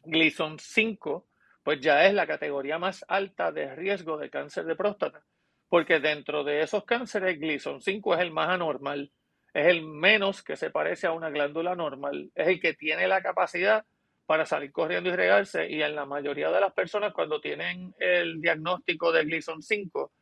Gleason 0.04 0.58
5, 0.58 1.26
pues 1.62 1.80
ya 1.80 2.06
es 2.06 2.14
la 2.14 2.26
categoría 2.26 2.78
más 2.78 3.04
alta 3.08 3.52
de 3.52 3.74
riesgo 3.74 4.16
de 4.16 4.30
cáncer 4.30 4.64
de 4.64 4.76
próstata, 4.76 5.22
porque 5.68 6.00
dentro 6.00 6.44
de 6.44 6.62
esos 6.62 6.84
cánceres 6.84 7.38
Gleason 7.38 7.80
5 7.80 8.14
es 8.14 8.20
el 8.20 8.30
más 8.32 8.48
anormal, 8.50 9.12
es 9.54 9.66
el 9.66 9.82
menos 9.82 10.42
que 10.42 10.56
se 10.56 10.70
parece 10.70 11.06
a 11.06 11.12
una 11.12 11.30
glándula 11.30 11.74
normal, 11.74 12.30
es 12.34 12.48
el 12.48 12.60
que 12.60 12.74
tiene 12.74 13.06
la 13.06 13.22
capacidad 13.22 13.84
para 14.26 14.46
salir 14.46 14.72
corriendo 14.72 15.10
y 15.10 15.16
regarse 15.16 15.68
y 15.68 15.82
en 15.82 15.94
la 15.94 16.06
mayoría 16.06 16.50
de 16.50 16.60
las 16.60 16.72
personas 16.72 17.12
cuando 17.12 17.40
tienen 17.40 17.94
el 17.98 18.40
diagnóstico 18.40 19.12
de 19.12 19.24
Gleason 19.24 19.62
5 19.62 20.12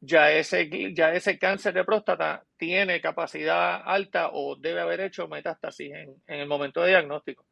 ya 0.00 0.32
ese, 0.32 0.68
ya 0.94 1.12
ese 1.12 1.38
cáncer 1.38 1.74
de 1.74 1.84
próstata 1.84 2.42
tiene 2.56 3.00
capacidad 3.00 3.82
alta 3.84 4.30
o 4.32 4.56
debe 4.56 4.80
haber 4.80 5.00
hecho 5.00 5.28
metástasis 5.28 5.92
en, 5.92 6.40
el 6.40 6.48
momento 6.48 6.80
de 6.80 6.90
diagnóstico. 6.90 7.44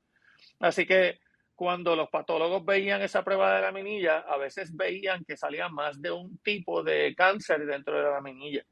Así 0.59 0.87
que 0.87 1.21
cuando 1.59 1.97
los 1.97 2.09
patólogos 2.09 2.65
veían 2.65 3.03
esa 3.03 3.25
prueba 3.25 3.57
de 3.57 3.63
la 3.63 3.73
minilla, 3.73 4.19
a 4.19 4.37
veces 4.37 4.77
veían 4.77 5.25
que 5.25 5.37
salía 5.37 5.69
más 5.69 6.01
de 6.01 6.13
un 6.13 6.39
tipo 6.39 6.85
de 6.85 7.17
cáncer 7.17 7.67
dentro 7.67 7.97
de 7.97 8.05
la 8.05 8.11
laminilla. 8.11 8.63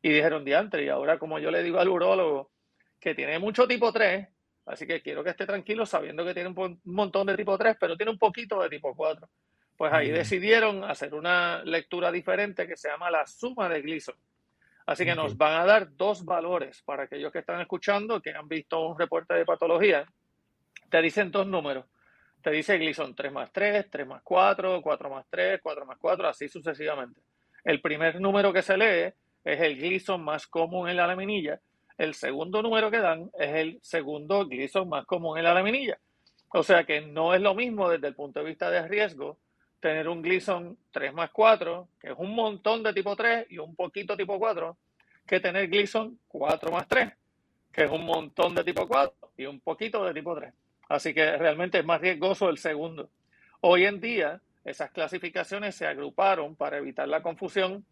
Y 0.00 0.08
dijeron, 0.08 0.42
diantre, 0.42 0.86
y 0.86 0.88
ahora 0.88 1.18
como 1.18 1.38
yo 1.38 1.50
le 1.50 1.62
digo 1.62 1.78
al 1.78 1.90
urólogo 1.90 2.50
que 2.98 3.14
tiene 3.14 3.38
mucho 3.38 3.68
tipo 3.68 3.92
3, 3.92 4.26
así 4.64 4.86
que 4.86 5.02
quiero 5.02 5.22
que 5.22 5.28
esté 5.28 5.44
tranquilo 5.44 5.84
sabiendo 5.84 6.24
que 6.24 6.32
tiene 6.32 6.48
un 6.48 6.80
montón 6.84 7.26
de 7.26 7.36
tipo 7.36 7.58
3, 7.58 7.76
pero 7.78 7.94
tiene 7.94 8.12
un 8.12 8.18
poquito 8.18 8.58
de 8.62 8.70
tipo 8.70 8.96
4. 8.96 9.28
Pues 9.76 9.92
ahí 9.92 10.10
decidieron 10.10 10.82
hacer 10.82 11.12
una 11.12 11.62
lectura 11.62 12.10
diferente 12.10 12.66
que 12.66 12.78
se 12.78 12.88
llama 12.88 13.10
la 13.10 13.26
suma 13.26 13.68
de 13.68 13.82
Gleason. 13.82 14.16
Así 14.86 15.04
que 15.04 15.14
nos 15.14 15.36
van 15.36 15.60
a 15.60 15.66
dar 15.66 15.94
dos 15.94 16.24
valores 16.24 16.80
para 16.84 17.02
aquellos 17.02 17.30
que 17.30 17.40
están 17.40 17.60
escuchando, 17.60 18.22
que 18.22 18.30
han 18.30 18.48
visto 18.48 18.80
un 18.80 18.98
reporte 18.98 19.34
de 19.34 19.44
patología. 19.44 20.06
Te 20.88 21.02
dicen 21.02 21.30
dos 21.30 21.46
números. 21.46 21.84
Te 22.44 22.50
dice 22.50 22.76
Gleason 22.76 23.14
3 23.14 23.32
más 23.32 23.50
3, 23.52 23.86
3 23.90 24.06
más 24.06 24.20
4, 24.22 24.82
4 24.82 25.08
más 25.08 25.24
3, 25.30 25.60
4 25.62 25.86
más 25.86 25.96
4, 25.96 26.28
así 26.28 26.46
sucesivamente. 26.46 27.22
El 27.64 27.80
primer 27.80 28.20
número 28.20 28.52
que 28.52 28.60
se 28.60 28.76
lee 28.76 29.14
es 29.42 29.60
el 29.62 29.78
Gleason 29.78 30.22
más 30.22 30.46
común 30.46 30.90
en 30.90 30.98
la 30.98 31.06
laminilla. 31.06 31.58
El 31.96 32.12
segundo 32.12 32.60
número 32.60 32.90
que 32.90 32.98
dan 32.98 33.30
es 33.38 33.54
el 33.54 33.78
segundo 33.80 34.46
Gleason 34.46 34.86
más 34.86 35.06
común 35.06 35.38
en 35.38 35.44
la 35.44 35.54
laminilla. 35.54 35.96
O 36.50 36.62
sea 36.62 36.84
que 36.84 37.00
no 37.00 37.32
es 37.32 37.40
lo 37.40 37.54
mismo 37.54 37.88
desde 37.88 38.08
el 38.08 38.14
punto 38.14 38.40
de 38.40 38.46
vista 38.46 38.68
de 38.68 38.86
riesgo 38.86 39.38
tener 39.80 40.06
un 40.06 40.20
Gleason 40.20 40.76
3 40.90 41.14
más 41.14 41.30
4, 41.30 41.88
que 41.98 42.08
es 42.08 42.14
un 42.18 42.34
montón 42.34 42.82
de 42.82 42.92
tipo 42.92 43.16
3 43.16 43.46
y 43.48 43.56
un 43.56 43.74
poquito 43.74 44.18
tipo 44.18 44.38
4, 44.38 44.76
que 45.26 45.40
tener 45.40 45.68
Gleason 45.68 46.18
4 46.28 46.70
más 46.70 46.86
3, 46.88 47.10
que 47.72 47.84
es 47.84 47.90
un 47.90 48.04
montón 48.04 48.54
de 48.54 48.64
tipo 48.64 48.86
4 48.86 49.30
y 49.38 49.46
un 49.46 49.60
poquito 49.60 50.04
de 50.04 50.12
tipo 50.12 50.34
3. 50.34 50.52
Así 50.88 51.14
que 51.14 51.36
realmente 51.36 51.78
es 51.78 51.84
más 51.84 52.00
riesgoso 52.00 52.48
el 52.48 52.58
segundo. 52.58 53.10
Hoy 53.60 53.84
en 53.86 54.00
día, 54.00 54.40
esas 54.64 54.90
clasificaciones 54.90 55.74
se 55.74 55.86
agruparon 55.86 56.56
para 56.56 56.78
evitar 56.78 57.08
la 57.08 57.22
confusión 57.22 57.84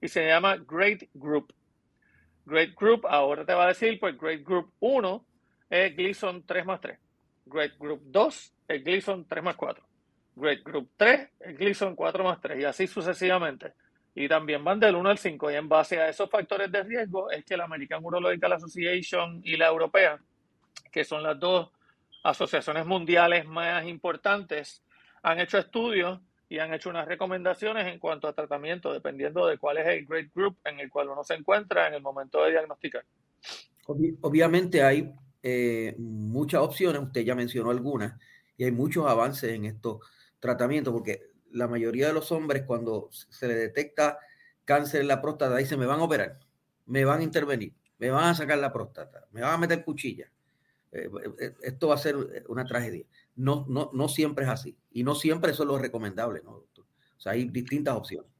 y 0.00 0.08
se 0.08 0.26
llama 0.26 0.56
Great 0.56 1.04
Group. 1.14 1.52
Great 2.44 2.74
Group, 2.74 3.06
ahora 3.08 3.44
te 3.44 3.54
va 3.54 3.64
a 3.64 3.68
decir, 3.68 3.98
pues 4.00 4.18
Great 4.18 4.42
Group 4.42 4.72
1 4.80 5.24
es 5.70 5.96
Gleason 5.96 6.44
3 6.44 6.66
más 6.66 6.80
3. 6.80 6.98
Great 7.46 7.78
Group 7.78 8.02
2 8.04 8.54
es 8.68 8.84
Gleason 8.84 9.26
3 9.26 9.44
más 9.44 9.56
4. 9.56 9.84
Great 10.34 10.62
Group 10.64 10.90
3, 10.96 11.28
el 11.40 11.56
Gleason 11.56 11.94
4 11.94 12.24
más 12.24 12.40
3 12.40 12.60
y 12.60 12.64
así 12.64 12.86
sucesivamente. 12.86 13.74
Y 14.14 14.28
también 14.28 14.62
van 14.64 14.80
del 14.80 14.96
1 14.96 15.08
al 15.08 15.18
5 15.18 15.50
y 15.50 15.54
en 15.54 15.68
base 15.68 16.00
a 16.00 16.08
esos 16.08 16.28
factores 16.30 16.70
de 16.70 16.82
riesgo 16.82 17.30
es 17.30 17.44
que 17.44 17.56
la 17.56 17.64
American 17.64 18.04
Urological 18.04 18.52
Association 18.52 19.40
y 19.44 19.56
la 19.56 19.68
europea, 19.68 20.18
que 20.90 21.04
son 21.04 21.22
las 21.22 21.38
dos 21.38 21.70
asociaciones 22.22 22.86
mundiales 22.86 23.46
más 23.46 23.86
importantes, 23.86 24.82
han 25.22 25.40
hecho 25.40 25.58
estudios 25.58 26.20
y 26.48 26.58
han 26.58 26.74
hecho 26.74 26.90
unas 26.90 27.08
recomendaciones 27.08 27.86
en 27.86 27.98
cuanto 27.98 28.28
a 28.28 28.34
tratamiento, 28.34 28.92
dependiendo 28.92 29.46
de 29.46 29.58
cuál 29.58 29.78
es 29.78 29.86
el 29.86 30.04
grade 30.06 30.30
group 30.34 30.58
en 30.64 30.80
el 30.80 30.90
cual 30.90 31.08
uno 31.08 31.24
se 31.24 31.34
encuentra 31.34 31.88
en 31.88 31.94
el 31.94 32.02
momento 32.02 32.44
de 32.44 32.50
diagnosticar. 32.50 33.04
Obviamente 33.86 34.82
hay 34.82 35.14
eh, 35.42 35.94
muchas 35.98 36.60
opciones, 36.60 37.02
usted 37.02 37.22
ya 37.22 37.34
mencionó 37.34 37.70
algunas, 37.70 38.20
y 38.56 38.64
hay 38.64 38.70
muchos 38.70 39.06
avances 39.06 39.52
en 39.52 39.64
estos 39.64 39.98
tratamientos, 40.40 40.92
porque 40.92 41.30
la 41.52 41.68
mayoría 41.68 42.08
de 42.08 42.12
los 42.12 42.30
hombres 42.32 42.64
cuando 42.64 43.08
se 43.10 43.48
le 43.48 43.54
detecta 43.54 44.18
cáncer 44.64 45.00
en 45.00 45.08
la 45.08 45.20
próstata 45.20 45.56
dicen, 45.56 45.78
me 45.78 45.86
van 45.86 46.00
a 46.00 46.04
operar, 46.04 46.38
me 46.86 47.04
van 47.04 47.20
a 47.20 47.24
intervenir, 47.24 47.74
me 47.98 48.10
van 48.10 48.24
a 48.24 48.34
sacar 48.34 48.58
la 48.58 48.72
próstata, 48.72 49.26
me 49.32 49.40
van 49.40 49.54
a 49.54 49.58
meter 49.58 49.84
cuchilla. 49.84 50.31
Eh, 50.92 51.08
eh, 51.40 51.54
esto 51.62 51.88
va 51.88 51.94
a 51.94 51.98
ser 51.98 52.16
una 52.48 52.64
tragedia 52.64 53.06
no, 53.36 53.64
no, 53.68 53.90
no 53.92 54.08
siempre 54.08 54.44
es 54.44 54.50
así. 54.50 54.76
Y 54.90 55.04
no 55.04 55.14
siempre 55.14 55.52
eso 55.52 55.62
es 55.62 55.68
lo 55.68 55.78
recomendable, 55.78 56.42
¿no, 56.42 56.52
doctor? 56.52 56.84
O 57.16 57.20
sea, 57.20 57.32
hay 57.32 57.44
distintas 57.44 57.94
opciones. 57.94 58.30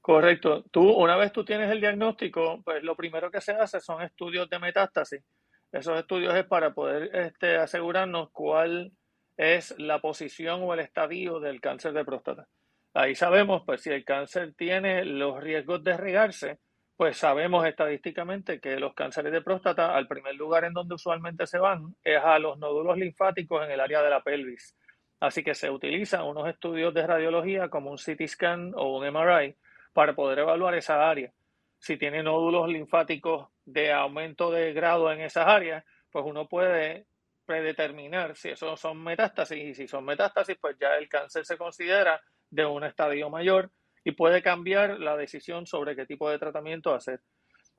Correcto. 0.00 0.64
Tú, 0.70 0.90
una 0.90 1.16
vez 1.16 1.32
tú 1.32 1.44
tienes 1.44 1.70
el 1.70 1.80
diagnóstico, 1.80 2.62
pues 2.64 2.82
lo 2.82 2.96
primero 2.96 3.30
que 3.30 3.40
se 3.40 3.52
hace 3.52 3.80
son 3.80 4.02
estudios 4.02 4.48
de 4.48 4.58
metástasis. 4.58 5.22
Esos 5.70 5.98
estudios 5.98 6.34
es 6.34 6.46
para 6.46 6.72
poder 6.72 7.14
este, 7.14 7.56
asegurarnos 7.56 8.30
cuál 8.30 8.92
es 9.36 9.78
la 9.78 10.00
posición 10.00 10.62
o 10.62 10.72
el 10.72 10.80
estadio 10.80 11.40
del 11.40 11.60
cáncer 11.60 11.92
de 11.92 12.04
próstata. 12.04 12.48
Ahí 12.94 13.14
sabemos, 13.14 13.62
pues, 13.66 13.82
si 13.82 13.90
el 13.90 14.04
cáncer 14.04 14.54
tiene 14.54 15.04
los 15.04 15.40
riesgos 15.42 15.84
de 15.84 15.96
regarse, 15.96 16.58
pues 16.98 17.16
sabemos 17.16 17.64
estadísticamente 17.64 18.60
que 18.60 18.74
los 18.80 18.92
cánceres 18.92 19.30
de 19.30 19.40
próstata, 19.40 19.94
al 19.94 20.08
primer 20.08 20.34
lugar 20.34 20.64
en 20.64 20.72
donde 20.72 20.96
usualmente 20.96 21.46
se 21.46 21.56
van, 21.56 21.94
es 22.02 22.20
a 22.20 22.40
los 22.40 22.58
nódulos 22.58 22.98
linfáticos 22.98 23.64
en 23.64 23.70
el 23.70 23.78
área 23.78 24.02
de 24.02 24.10
la 24.10 24.20
pelvis. 24.20 24.76
Así 25.20 25.44
que 25.44 25.54
se 25.54 25.70
utilizan 25.70 26.24
unos 26.24 26.48
estudios 26.48 26.92
de 26.92 27.06
radiología 27.06 27.68
como 27.68 27.92
un 27.92 27.98
CT 27.98 28.26
scan 28.26 28.72
o 28.74 28.98
un 28.98 29.06
MRI 29.12 29.54
para 29.92 30.16
poder 30.16 30.40
evaluar 30.40 30.74
esa 30.74 31.08
área. 31.08 31.32
Si 31.78 31.96
tiene 31.98 32.24
nódulos 32.24 32.68
linfáticos 32.68 33.46
de 33.64 33.92
aumento 33.92 34.50
de 34.50 34.72
grado 34.72 35.12
en 35.12 35.20
esas 35.20 35.46
áreas, 35.46 35.84
pues 36.10 36.24
uno 36.26 36.48
puede 36.48 37.06
predeterminar 37.46 38.34
si 38.34 38.48
esos 38.48 38.80
son 38.80 39.04
metástasis 39.04 39.56
y 39.56 39.72
si 39.72 39.86
son 39.86 40.04
metástasis, 40.04 40.56
pues 40.60 40.76
ya 40.80 40.96
el 40.96 41.08
cáncer 41.08 41.44
se 41.44 41.56
considera 41.56 42.20
de 42.50 42.66
un 42.66 42.82
estadio 42.82 43.30
mayor 43.30 43.70
y 44.04 44.12
puede 44.12 44.42
cambiar 44.42 44.98
la 45.00 45.16
decisión 45.16 45.66
sobre 45.66 45.96
qué 45.96 46.06
tipo 46.06 46.30
de 46.30 46.38
tratamiento 46.38 46.94
hacer. 46.94 47.20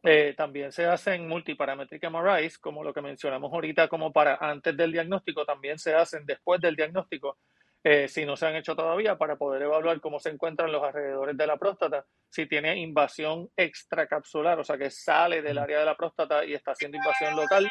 Eh, 0.02 0.34
también 0.38 0.72
se 0.72 0.86
hacen 0.86 1.28
multiparametric 1.28 2.10
MRIs, 2.10 2.58
como 2.58 2.84
lo 2.84 2.94
que 2.94 3.02
mencionamos 3.02 3.52
ahorita, 3.52 3.90
como 3.90 4.14
para 4.14 4.36
antes 4.36 4.76
del 4.78 4.94
diagnóstico, 4.94 5.46
también 5.46 5.78
se 5.78 5.94
hacen 5.94 6.26
después 6.26 6.62
del 6.62 6.76
diagnóstico, 6.76 7.38
eh, 7.84 8.08
si 8.08 8.26
no 8.26 8.38
se 8.38 8.46
han 8.46 8.56
hecho 8.56 8.76
todavía, 8.76 9.18
para 9.18 9.36
poder 9.36 9.64
evaluar 9.64 10.00
cómo 10.00 10.20
se 10.20 10.30
encuentran 10.30 10.72
los 10.72 10.84
alrededores 10.84 11.36
de 11.36 11.48
la 11.48 11.58
próstata, 11.58 12.06
si 12.30 12.46
tiene 12.46 12.78
invasión 12.78 13.50
extracapsular, 13.58 14.60
o 14.60 14.64
sea 14.64 14.78
que 14.78 14.90
sale 14.90 15.42
del 15.42 15.58
área 15.58 15.80
de 15.80 15.86
la 15.86 15.96
próstata 15.96 16.46
y 16.46 16.54
está 16.54 16.72
haciendo 16.72 16.98
invasión 16.98 17.36
local. 17.36 17.70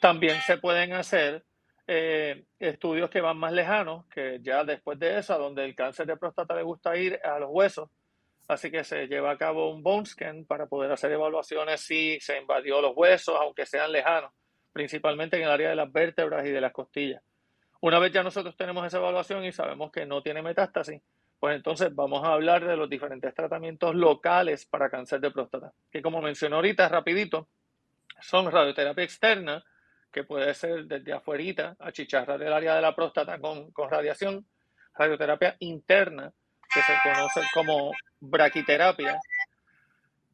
También 0.00 0.40
se 0.40 0.56
pueden 0.56 0.94
hacer 0.94 1.44
eh, 1.92 2.44
estudios 2.60 3.10
que 3.10 3.20
van 3.20 3.36
más 3.36 3.52
lejanos, 3.52 4.06
que 4.06 4.38
ya 4.42 4.62
después 4.62 4.96
de 5.00 5.18
eso, 5.18 5.36
donde 5.36 5.64
el 5.64 5.74
cáncer 5.74 6.06
de 6.06 6.16
próstata 6.16 6.54
le 6.54 6.62
gusta 6.62 6.96
ir 6.96 7.18
a 7.24 7.40
los 7.40 7.48
huesos, 7.50 7.88
así 8.46 8.70
que 8.70 8.84
se 8.84 9.08
lleva 9.08 9.32
a 9.32 9.36
cabo 9.36 9.72
un 9.72 9.82
bone 9.82 10.06
scan 10.06 10.44
para 10.44 10.66
poder 10.66 10.92
hacer 10.92 11.10
evaluaciones 11.10 11.80
si 11.80 12.20
se 12.20 12.38
invadió 12.38 12.80
los 12.80 12.92
huesos, 12.94 13.34
aunque 13.40 13.66
sean 13.66 13.90
lejanos, 13.90 14.30
principalmente 14.72 15.36
en 15.36 15.42
el 15.42 15.50
área 15.50 15.70
de 15.70 15.74
las 15.74 15.90
vértebras 15.90 16.46
y 16.46 16.50
de 16.50 16.60
las 16.60 16.72
costillas. 16.72 17.24
Una 17.80 17.98
vez 17.98 18.12
ya 18.12 18.22
nosotros 18.22 18.56
tenemos 18.56 18.86
esa 18.86 18.98
evaluación 18.98 19.44
y 19.44 19.50
sabemos 19.50 19.90
que 19.90 20.06
no 20.06 20.22
tiene 20.22 20.42
metástasis, 20.42 21.02
pues 21.40 21.56
entonces 21.56 21.92
vamos 21.92 22.24
a 22.24 22.34
hablar 22.34 22.64
de 22.64 22.76
los 22.76 22.88
diferentes 22.88 23.34
tratamientos 23.34 23.96
locales 23.96 24.64
para 24.64 24.90
cáncer 24.90 25.20
de 25.20 25.32
próstata, 25.32 25.72
que 25.90 26.02
como 26.02 26.22
mencioné 26.22 26.54
ahorita 26.54 26.88
rapidito, 26.88 27.48
son 28.20 28.48
radioterapia 28.48 29.02
externa, 29.02 29.64
que 30.12 30.24
puede 30.24 30.54
ser 30.54 30.84
desde 30.86 31.12
afuerita, 31.12 31.76
achicharrar 31.78 32.38
del 32.38 32.52
área 32.52 32.74
de 32.74 32.82
la 32.82 32.94
próstata 32.94 33.38
con, 33.38 33.72
radiación, 33.90 34.46
radioterapia 34.94 35.56
interna, 35.60 36.32
que 36.72 36.80
se 36.82 36.92
conoce 37.02 37.40
como 37.54 37.92
braquiterapia. 38.20 39.20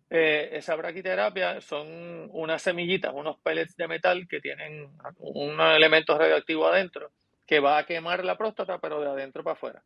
Eh, 0.08 0.50
esa 0.52 0.76
braquiterapia 0.76 1.60
son 1.60 2.28
unas 2.32 2.62
semillitas, 2.62 3.12
unos 3.14 3.38
pellets 3.40 3.76
de 3.76 3.88
metal 3.88 4.26
que 4.28 4.40
tienen 4.40 4.96
un 5.18 5.60
elemento 5.60 6.16
radioactivo 6.16 6.66
adentro 6.68 7.10
que 7.46 7.60
va 7.60 7.78
a 7.78 7.86
quemar 7.86 8.24
la 8.24 8.36
próstata, 8.36 8.78
pero 8.78 9.00
de 9.00 9.08
adentro 9.08 9.44
para 9.44 9.54
afuera. 9.54 9.82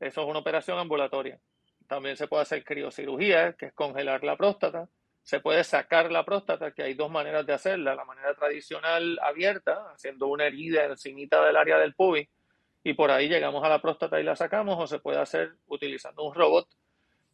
Eso 0.00 0.22
es 0.22 0.28
una 0.28 0.38
operación 0.38 0.78
ambulatoria. 0.78 1.38
También 1.86 2.16
se 2.16 2.28
puede 2.28 2.42
hacer 2.42 2.64
criocirugía, 2.64 3.54
que 3.54 3.66
es 3.66 3.72
congelar 3.72 4.22
la 4.24 4.36
próstata 4.36 4.88
se 5.24 5.40
puede 5.40 5.64
sacar 5.64 6.12
la 6.12 6.24
próstata, 6.24 6.72
que 6.72 6.82
hay 6.82 6.92
dos 6.92 7.10
maneras 7.10 7.46
de 7.46 7.54
hacerla. 7.54 7.94
La 7.94 8.04
manera 8.04 8.34
tradicional 8.34 9.18
abierta, 9.22 9.90
haciendo 9.94 10.28
una 10.28 10.44
herida 10.44 10.84
encimita 10.84 11.42
del 11.44 11.56
área 11.56 11.78
del 11.78 11.94
pubis, 11.94 12.28
y 12.84 12.92
por 12.92 13.10
ahí 13.10 13.28
llegamos 13.28 13.64
a 13.64 13.70
la 13.70 13.80
próstata 13.80 14.20
y 14.20 14.22
la 14.22 14.36
sacamos, 14.36 14.78
o 14.78 14.86
se 14.86 14.98
puede 14.98 15.18
hacer 15.18 15.54
utilizando 15.66 16.24
un 16.24 16.34
robot. 16.34 16.68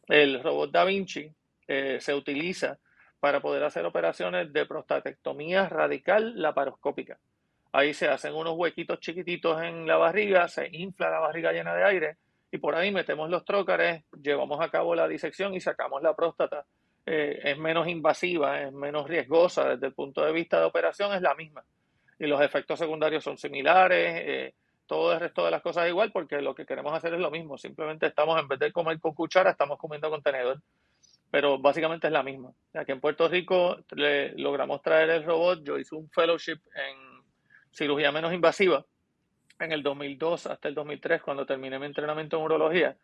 El 0.07 0.41
robot 0.41 0.71
Da 0.71 0.85
Vinci 0.85 1.29
eh, 1.67 1.97
se 1.99 2.13
utiliza 2.13 2.79
para 3.19 3.41
poder 3.41 3.61
hacer 3.65 3.85
operaciones 3.85 4.53
de 4.53 4.65
prostatectomía 4.65 5.67
radical 5.67 6.41
laparoscópica. 6.41 7.19
Ahí 7.73 7.93
se 7.93 8.07
hacen 8.07 8.33
unos 8.33 8.55
huequitos 8.57 9.01
chiquititos 9.01 9.61
en 9.63 9.85
la 9.85 9.97
barriga, 9.97 10.47
se 10.47 10.69
infla 10.71 11.09
la 11.09 11.19
barriga 11.19 11.51
llena 11.51 11.75
de 11.75 11.83
aire 11.83 12.17
y 12.51 12.57
por 12.57 12.73
ahí 12.73 12.91
metemos 12.91 13.29
los 13.29 13.43
trócares, 13.43 14.03
llevamos 14.21 14.61
a 14.61 14.69
cabo 14.69 14.95
la 14.95 15.09
disección 15.09 15.53
y 15.53 15.59
sacamos 15.59 16.01
la 16.01 16.15
próstata 16.15 16.65
eh, 17.05 17.39
es 17.43 17.57
menos 17.57 17.87
invasiva, 17.87 18.61
es 18.61 18.71
menos 18.71 19.07
riesgosa 19.07 19.69
desde 19.69 19.87
el 19.87 19.93
punto 19.93 20.23
de 20.23 20.31
vista 20.31 20.59
de 20.59 20.65
operación, 20.65 21.13
es 21.13 21.21
la 21.21 21.33
misma. 21.35 21.63
Y 22.19 22.27
los 22.27 22.41
efectos 22.41 22.77
secundarios 22.77 23.23
son 23.23 23.37
similares, 23.37 24.13
eh, 24.25 24.53
todo 24.85 25.13
el 25.13 25.19
resto 25.19 25.45
de 25.45 25.51
las 25.51 25.61
cosas 25.61 25.87
igual, 25.87 26.11
porque 26.11 26.41
lo 26.41 26.53
que 26.53 26.65
queremos 26.65 26.93
hacer 26.93 27.13
es 27.13 27.19
lo 27.19 27.31
mismo. 27.31 27.57
Simplemente 27.57 28.05
estamos, 28.07 28.39
en 28.39 28.47
vez 28.47 28.59
de 28.59 28.71
comer 28.71 28.99
con 28.99 29.13
cuchara, 29.13 29.51
estamos 29.51 29.79
comiendo 29.79 30.09
con 30.09 30.21
tenedor. 30.21 30.61
Pero 31.31 31.57
básicamente 31.57 32.07
es 32.07 32.13
la 32.13 32.23
misma. 32.23 32.51
Aquí 32.73 32.91
en 32.91 32.99
Puerto 32.99 33.29
Rico 33.29 33.77
logramos 34.35 34.81
traer 34.81 35.09
el 35.11 35.23
robot. 35.23 35.63
Yo 35.63 35.77
hice 35.77 35.95
un 35.95 36.09
fellowship 36.09 36.59
en 36.75 37.23
cirugía 37.71 38.11
menos 38.11 38.33
invasiva 38.33 38.85
en 39.57 39.71
el 39.71 39.81
2002 39.81 40.47
hasta 40.47 40.67
el 40.67 40.75
2003, 40.75 41.21
cuando 41.21 41.45
terminé 41.45 41.79
mi 41.79 41.85
entrenamiento 41.85 42.37
en 42.37 42.43
urología 42.43 42.97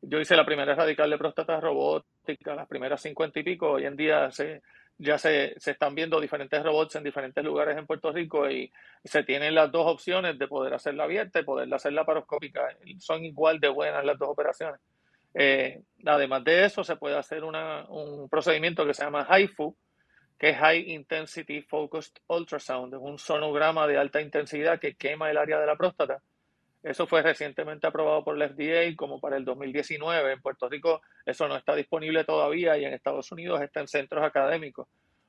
yo 0.00 0.20
hice 0.20 0.36
la 0.36 0.44
primera 0.44 0.74
radical 0.74 1.10
de 1.10 1.18
próstata 1.18 1.60
robótica, 1.60 2.54
las 2.54 2.68
primeras 2.68 3.02
cincuenta 3.02 3.40
y 3.40 3.42
pico. 3.42 3.72
Hoy 3.72 3.86
en 3.86 3.96
día 3.96 4.30
se, 4.30 4.62
ya 4.96 5.18
se, 5.18 5.54
se, 5.58 5.72
están 5.72 5.94
viendo 5.94 6.20
diferentes 6.20 6.62
robots 6.62 6.96
en 6.96 7.04
diferentes 7.04 7.44
lugares 7.44 7.76
en 7.76 7.86
Puerto 7.86 8.12
Rico 8.12 8.48
y 8.48 8.72
se 9.04 9.24
tienen 9.24 9.54
las 9.54 9.70
dos 9.72 9.86
opciones 9.86 10.38
de 10.38 10.48
poder 10.48 10.74
hacerla 10.74 11.04
abierta 11.04 11.40
y 11.40 11.44
poder 11.44 11.72
hacerla 11.72 12.04
paroscópica. 12.04 12.68
Son 12.98 13.24
igual 13.24 13.60
de 13.60 13.68
buenas 13.68 14.04
las 14.04 14.18
dos 14.18 14.28
operaciones. 14.28 14.80
Eh, 15.34 15.82
además 16.04 16.44
de 16.44 16.64
eso, 16.64 16.84
se 16.84 16.96
puede 16.96 17.16
hacer 17.16 17.44
una, 17.44 17.84
un 17.88 18.28
procedimiento 18.28 18.86
que 18.86 18.94
se 18.94 19.04
llama 19.04 19.26
HIFU, 19.28 19.76
que 20.38 20.50
es 20.50 20.56
High 20.56 20.90
Intensity 20.92 21.62
Focused 21.62 22.14
Ultrasound. 22.28 22.94
Es 22.94 23.00
un 23.00 23.18
sonograma 23.18 23.86
de 23.86 23.98
alta 23.98 24.20
intensidad 24.20 24.78
que 24.78 24.94
quema 24.94 25.30
el 25.30 25.36
área 25.36 25.58
de 25.58 25.66
la 25.66 25.76
próstata 25.76 26.22
eso 26.82 27.06
fue 27.06 27.22
recientemente 27.22 27.86
aprobado 27.86 28.24
por 28.24 28.36
la 28.36 28.48
FDA 28.48 28.94
como 28.96 29.20
para 29.20 29.36
el 29.36 29.44
2019. 29.44 30.32
En 30.32 30.40
Puerto 30.40 30.68
Rico 30.68 31.00
eso 31.26 31.48
no 31.48 31.56
está 31.56 31.74
disponible 31.74 32.24
todavía 32.24 32.78
y 32.78 32.84
en 32.84 32.94
Estados 32.94 33.30
Unidos 33.32 33.60
está 33.60 33.80
en 33.80 33.88
centros 33.88 34.24
académicos. 34.24 34.86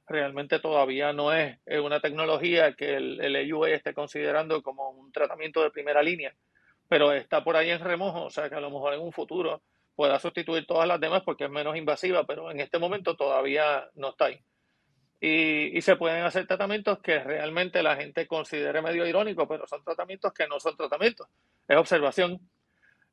Realmente 0.08 0.60
todavía 0.60 1.14
no 1.14 1.34
es 1.34 1.58
una 1.84 2.00
tecnología 2.00 2.74
que 2.74 2.96
el, 2.96 3.22
el 3.22 3.36
esté 3.68 3.94
considerando 3.94 4.62
como 4.62 4.90
un 4.90 5.12
tratamiento 5.12 5.62
de 5.62 5.72
primera 5.72 6.02
línea, 6.02 6.34
pero 6.88 7.12
está 7.12 7.44
por 7.44 7.56
ahí 7.56 7.70
en 7.70 7.80
remojo, 7.80 8.26
o 8.26 8.30
sea 8.30 8.50
que 8.50 8.56
a 8.56 8.62
lo 8.62 8.72
mejor 8.72 8.94
en 8.94 9.02
un 9.02 9.12
futuro 9.12 9.62
pueda 9.96 10.20
sustituir 10.20 10.66
todas 10.66 10.88
las 10.88 11.00
demás 11.00 11.24
porque 11.24 11.44
es 11.44 11.50
menos 11.52 11.76
invasiva, 11.76 12.26
pero 12.26 12.50
en 12.50 12.60
este 12.60 12.80
momento 12.80 13.16
todavía 13.16 13.88
no 13.96 14.10
está 14.10 14.26
ahí. 14.26 14.40
Y, 15.22 15.82
se 15.82 15.98
pueden 15.98 16.24
hacer 16.24 16.48
tratamientos 16.48 17.00
que 17.00 17.20
realmente 17.20 17.84
la 17.84 17.98
gente 17.98 18.26
considere 18.26 18.82
medio 18.82 19.06
irónico, 19.06 19.48
pero 19.48 19.68
son 19.68 19.84
tratamientos 19.84 20.32
que 20.34 20.48
no 20.48 20.60
son 20.60 20.78
tratamientos, 20.78 21.28
es 21.68 21.78
observación. 21.78 22.40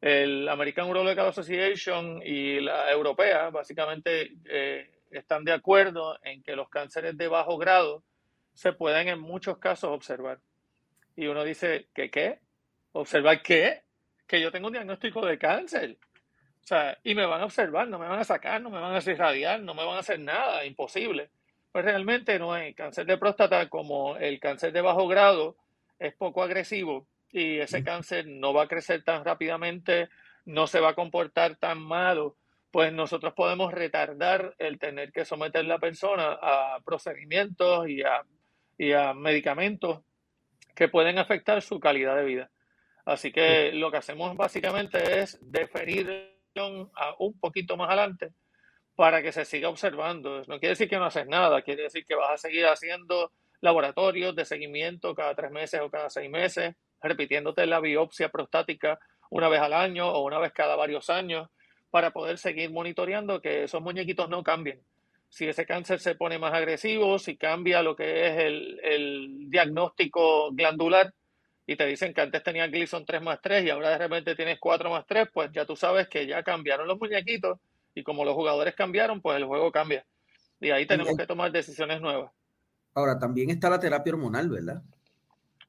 El 0.00 0.48
American 0.48 0.88
Urological 0.88 1.28
Association 1.28 2.22
y 2.24 2.60
la 2.60 2.92
europea 2.92 3.50
básicamente 3.50 4.34
eh, 4.44 4.90
están 5.10 5.42
de 5.44 5.52
acuerdo 5.52 6.18
en 6.22 6.42
que 6.42 6.54
los 6.54 6.68
cánceres 6.68 7.16
de 7.16 7.28
bajo 7.28 7.56
grado 7.56 8.04
se 8.52 8.72
pueden 8.72 9.08
en 9.08 9.18
muchos 9.18 9.58
casos 9.58 9.90
observar. 9.90 10.38
Y 11.16 11.26
uno 11.26 11.44
dice, 11.44 11.88
¿qué 11.94 12.10
qué? 12.10 12.40
¿Observar 12.92 13.42
qué? 13.42 13.82
Que 14.26 14.40
yo 14.40 14.52
tengo 14.52 14.66
un 14.68 14.74
diagnóstico 14.74 15.24
de 15.24 15.38
cáncer. 15.38 15.98
O 16.62 16.66
sea, 16.66 16.98
y 17.02 17.14
me 17.14 17.26
van 17.26 17.40
a 17.40 17.44
observar, 17.44 17.88
no 17.88 17.98
me 17.98 18.08
van 18.08 18.20
a 18.20 18.24
sacar, 18.24 18.60
no 18.60 18.70
me 18.70 18.80
van 18.80 18.94
a 18.94 19.10
irradiar, 19.10 19.60
no 19.60 19.74
me 19.74 19.84
van 19.84 19.96
a 19.96 20.00
hacer 20.00 20.20
nada, 20.20 20.64
imposible. 20.64 21.30
Pues 21.76 21.84
realmente 21.84 22.38
no 22.38 22.54
hay 22.54 22.72
cáncer 22.72 23.04
de 23.04 23.18
próstata 23.18 23.68
como 23.68 24.16
el 24.16 24.40
cáncer 24.40 24.72
de 24.72 24.80
bajo 24.80 25.06
grado 25.06 25.58
es 25.98 26.14
poco 26.14 26.42
agresivo 26.42 27.06
y 27.30 27.58
ese 27.58 27.84
cáncer 27.84 28.26
no 28.26 28.54
va 28.54 28.62
a 28.62 28.66
crecer 28.66 29.04
tan 29.04 29.26
rápidamente, 29.26 30.08
no 30.46 30.66
se 30.68 30.80
va 30.80 30.88
a 30.88 30.94
comportar 30.94 31.56
tan 31.56 31.78
malo, 31.78 32.38
pues 32.70 32.94
nosotros 32.94 33.34
podemos 33.34 33.74
retardar 33.74 34.54
el 34.56 34.78
tener 34.78 35.12
que 35.12 35.26
someter 35.26 35.66
la 35.66 35.78
persona 35.78 36.38
a 36.40 36.80
procedimientos 36.82 37.86
y 37.90 38.00
a, 38.02 38.22
y 38.78 38.92
a 38.92 39.12
medicamentos 39.12 40.00
que 40.74 40.88
pueden 40.88 41.18
afectar 41.18 41.60
su 41.60 41.78
calidad 41.78 42.16
de 42.16 42.24
vida. 42.24 42.50
Así 43.04 43.30
que 43.30 43.70
lo 43.72 43.90
que 43.90 43.98
hacemos 43.98 44.34
básicamente 44.34 45.20
es 45.20 45.38
deferir 45.42 46.40
a 46.94 47.14
un 47.18 47.38
poquito 47.38 47.76
más 47.76 47.88
adelante 47.88 48.32
para 48.96 49.22
que 49.22 49.30
se 49.30 49.44
siga 49.44 49.68
observando. 49.68 50.38
No 50.48 50.58
quiere 50.58 50.70
decir 50.70 50.88
que 50.88 50.96
no 50.96 51.04
haces 51.04 51.26
nada, 51.26 51.62
quiere 51.62 51.84
decir 51.84 52.04
que 52.04 52.14
vas 52.14 52.30
a 52.32 52.36
seguir 52.38 52.66
haciendo 52.66 53.30
laboratorios 53.60 54.34
de 54.34 54.44
seguimiento 54.44 55.14
cada 55.14 55.34
tres 55.34 55.50
meses 55.50 55.80
o 55.80 55.90
cada 55.90 56.10
seis 56.10 56.30
meses, 56.30 56.74
repitiéndote 57.02 57.66
la 57.66 57.80
biopsia 57.80 58.30
prostática 58.30 58.98
una 59.30 59.48
vez 59.48 59.60
al 59.60 59.74
año 59.74 60.08
o 60.08 60.24
una 60.24 60.38
vez 60.38 60.52
cada 60.52 60.76
varios 60.76 61.10
años 61.10 61.48
para 61.90 62.10
poder 62.10 62.38
seguir 62.38 62.70
monitoreando 62.70 63.40
que 63.40 63.64
esos 63.64 63.82
muñequitos 63.82 64.28
no 64.28 64.42
cambien. 64.42 64.80
Si 65.28 65.46
ese 65.46 65.66
cáncer 65.66 66.00
se 66.00 66.14
pone 66.14 66.38
más 66.38 66.54
agresivo, 66.54 67.18
si 67.18 67.36
cambia 67.36 67.82
lo 67.82 67.96
que 67.96 68.28
es 68.28 68.38
el, 68.38 69.50
diagnóstico 69.50 70.52
glandular 70.52 71.12
y 71.66 71.76
te 71.76 71.86
dicen 71.86 72.14
que 72.14 72.20
antes 72.20 72.42
tenías 72.42 72.70
Gleason 72.70 73.04
3 73.04 73.22
más 73.22 73.40
3 73.42 73.64
y 73.64 73.70
ahora 73.70 73.90
de 73.90 73.98
repente 73.98 74.34
tienes 74.34 74.58
4 74.58 74.90
más 74.90 75.04
3, 75.06 75.28
pues 75.32 75.50
ya 75.52 75.66
tú 75.66 75.76
sabes 75.76 76.08
que 76.08 76.26
ya 76.26 76.42
cambiaron 76.42 76.86
los 76.86 76.98
muñequitos 76.98 77.58
y 77.96 78.02
como 78.02 78.26
los 78.26 78.34
jugadores 78.34 78.74
cambiaron, 78.74 79.22
pues 79.22 79.38
el 79.38 79.46
juego 79.46 79.72
cambia. 79.72 80.06
Y 80.60 80.70
ahí 80.70 80.86
tenemos 80.86 81.16
que 81.16 81.26
tomar 81.26 81.50
decisiones 81.50 81.98
nuevas. 82.00 82.30
Ahora, 82.94 83.18
también 83.18 83.48
está 83.48 83.70
la 83.70 83.80
terapia 83.80 84.12
hormonal, 84.12 84.50
¿verdad? 84.50 84.82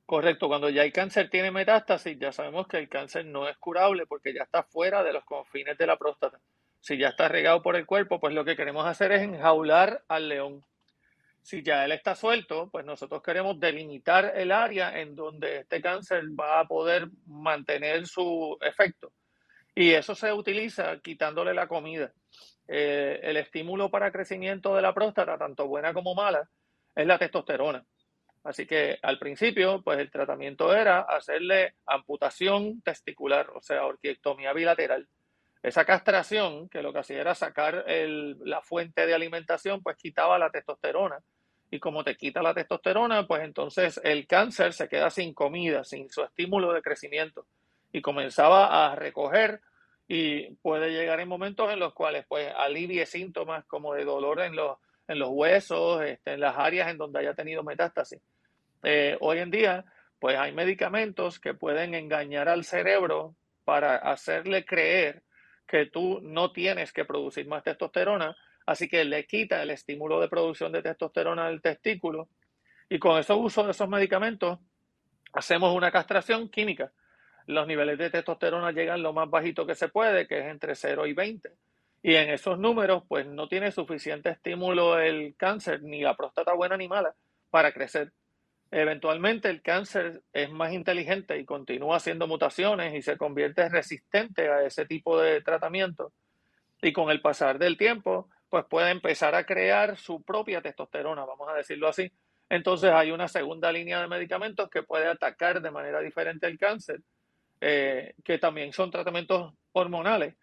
Correcto, 0.06 0.50
cuando 0.50 0.70
ya 0.70 0.84
el 0.84 0.92
cáncer 0.92 1.30
tiene 1.30 1.52
metástasis, 1.52 2.20
ya 2.20 2.34
sabemos 2.34 2.68
que 2.68 2.78
el 2.78 2.90
cáncer 2.90 3.26
no 3.26 3.48
es 3.48 3.58
curable 3.58 4.06
porque 4.06 4.34
ya 4.34 4.44
está 4.44 4.64
fuera 4.64 5.04
de 5.04 5.14
los 5.14 5.24
confines 5.24 5.78
de 5.78 5.88
la 5.88 5.98
próstata. 5.98 6.40
Si 6.82 6.98
ya 6.98 7.10
está 7.10 7.30
regado 7.30 7.62
por 7.62 7.78
el 7.78 7.86
cuerpo, 7.86 8.20
pues 8.20 8.34
lo 8.34 8.44
que 8.44 8.58
queremos 8.58 8.86
hacer 8.86 9.14
es 9.14 9.22
enjaular 9.22 10.04
al 10.10 10.28
león. 10.28 10.66
Si 11.42 11.64
ya 11.64 11.86
él 11.86 11.94
está 11.94 12.14
suelto, 12.14 12.70
pues 12.70 12.86
nosotros 12.86 13.22
queremos 13.24 13.58
delimitar 13.58 14.34
el 14.36 14.52
área 14.52 15.00
en 15.00 15.16
donde 15.16 15.60
este 15.60 15.82
cáncer 15.82 16.26
va 16.38 16.60
a 16.60 16.68
poder 16.68 17.10
mantener 17.26 18.06
su 18.06 18.58
efecto. 18.60 19.14
Y 19.80 19.94
eso 19.94 20.16
se 20.16 20.34
utiliza 20.34 20.98
quitándole 21.02 21.54
la 21.54 21.68
comida. 21.68 22.12
Eh, 22.68 23.20
el 23.22 23.38
estímulo 23.38 23.92
para 23.92 24.12
crecimiento 24.12 24.76
de 24.76 24.82
la 24.82 24.92
próstata, 24.92 25.38
tanto 25.38 25.68
buena 25.68 25.94
como 25.94 26.16
mala, 26.16 26.50
es 26.96 27.06
la 27.06 27.20
testosterona. 27.20 27.86
Así 28.44 28.66
que 28.66 28.98
al 29.04 29.20
principio, 29.20 29.84
pues 29.84 30.00
el 30.00 30.10
tratamiento 30.10 30.76
era 30.76 31.02
hacerle 31.02 31.76
amputación 31.86 32.82
testicular, 32.82 33.52
o 33.52 33.62
sea, 33.62 33.86
orquiectomía 33.86 34.52
bilateral. 34.52 35.08
Esa 35.62 35.86
castración, 35.86 36.70
que 36.70 36.82
lo 36.82 36.92
que 36.92 37.00
hacía 37.00 37.22
era 37.22 37.36
sacar 37.36 37.86
la 37.88 38.62
fuente 38.64 39.06
de 39.06 39.14
alimentación, 39.14 39.84
pues 39.84 39.96
quitaba 39.96 40.40
la 40.40 40.50
testosterona. 40.50 41.20
Y 41.70 41.80
como 41.80 42.04
te 42.04 42.18
quita 42.18 42.42
la 42.42 42.56
testosterona, 42.56 43.28
pues 43.28 43.44
entonces 43.44 44.02
el 44.04 44.26
cáncer 44.26 44.74
se 44.74 44.90
queda 44.90 45.12
sin 45.12 45.36
comida, 45.36 45.84
sin 45.84 46.10
su 46.10 46.24
estímulo 46.24 46.74
de 46.74 46.82
crecimiento. 46.82 47.46
Y 47.92 48.02
comenzaba 48.02 48.92
a 48.92 48.96
recoger 48.96 49.62
y 50.08 50.52
puede 50.56 50.92
llegar 50.92 51.20
en 51.20 51.28
momentos 51.28 51.72
en 51.72 51.80
los 51.80 51.94
cuales 51.94 52.26
pues 52.28 52.52
alivie 52.56 53.06
síntomas 53.06 53.66
como 53.66 53.94
de 53.94 54.06
dolor 54.06 54.40
en 54.40 54.56
los, 54.56 54.78
en 55.08 55.20
los 55.20 55.30
huesos, 55.32 56.02
este, 56.04 56.34
en 56.34 56.40
las 56.40 56.58
áreas 56.58 56.90
en 56.90 56.98
donde 56.98 57.20
haya 57.20 57.34
tenido 57.34 57.64
metástasis. 57.64 58.22
Eh, 58.84 59.18
hoy 59.20 59.40
en 59.40 59.52
día 59.52 59.86
pues 60.20 60.38
hay 60.38 60.54
medicamentos 60.54 61.40
que 61.40 61.54
pueden 61.54 61.94
engañar 61.94 62.48
al 62.50 62.64
cerebro 62.64 63.36
para 63.66 63.98
hacerle 63.98 64.66
creer 64.66 65.24
que 65.68 65.86
tú 65.86 66.22
no 66.22 66.54
tienes 66.54 66.94
que 66.94 67.06
producir 67.06 67.46
más 67.48 67.64
testosterona, 67.64 68.36
así 68.66 68.88
que 68.88 69.04
le 69.04 69.26
quita 69.28 69.62
el 69.62 69.72
estímulo 69.72 70.22
de 70.22 70.30
producción 70.30 70.72
de 70.72 70.82
testosterona 70.82 71.50
del 71.50 71.62
testículo 71.62 72.30
y 72.90 72.98
con 72.98 73.20
esos 73.20 73.38
uso 73.38 73.66
de 73.66 73.72
esos 73.72 73.90
medicamentos 73.90 74.60
hacemos 75.34 75.76
una 75.76 75.92
castración 75.92 76.50
química 76.50 76.94
los 77.48 77.66
niveles 77.66 77.98
de 77.98 78.10
testosterona 78.10 78.72
llegan 78.72 79.02
lo 79.02 79.14
más 79.14 79.30
bajito 79.30 79.66
que 79.66 79.74
se 79.74 79.88
puede, 79.88 80.28
que 80.28 80.40
es 80.40 80.46
entre 80.46 80.76
0 80.76 81.08
y 81.08 81.14
20. 81.14 81.50
Y 82.04 82.16
en 82.16 82.30
esos 82.30 82.60
números, 82.60 83.04
pues 83.08 83.26
no 83.26 83.48
tiene 83.48 83.72
suficiente 83.72 84.30
estímulo 84.30 85.00
el 85.00 85.34
cáncer, 85.36 85.82
ni 85.82 86.02
la 86.02 86.16
próstata 86.16 86.54
buena 86.54 86.78
ni 86.78 86.88
mala, 86.88 87.16
para 87.50 87.72
crecer. 87.72 88.12
Eventualmente 88.70 89.50
el 89.50 89.62
cáncer 89.62 90.22
es 90.34 90.52
más 90.52 90.74
inteligente 90.74 91.40
y 91.40 91.46
continúa 91.46 91.98
haciendo 91.98 92.28
mutaciones 92.28 92.94
y 92.94 93.02
se 93.02 93.18
convierte 93.18 93.70
resistente 93.70 94.50
a 94.50 94.64
ese 94.64 94.86
tipo 94.86 95.20
de 95.20 95.42
tratamiento. 95.42 96.12
Y 96.82 96.92
con 96.92 97.10
el 97.10 97.22
pasar 97.22 97.60
del 97.60 97.78
tiempo, 97.78 98.30
pues 98.50 98.66
puede 98.66 98.92
empezar 98.92 99.36
a 99.36 99.46
crear 99.46 99.98
su 99.98 100.22
propia 100.22 100.62
testosterona, 100.62 101.24
vamos 101.24 101.48
a 101.50 101.54
decirlo 101.54 101.88
así. 101.88 102.12
Entonces 102.50 102.92
hay 102.92 103.12
una 103.12 103.30
segunda 103.30 103.72
línea 103.72 104.02
de 104.02 104.08
medicamentos 104.08 104.70
que 104.70 104.84
puede 104.84 105.08
atacar 105.08 105.62
de 105.62 105.72
manera 105.72 106.02
diferente 106.02 106.46
el 106.46 106.58
cáncer 106.58 107.02
eh, 107.60 108.14
que 108.24 108.38
también 108.38 108.72
son 108.72 108.92
tratamientos 108.92 109.54
hormonales. 109.72 110.36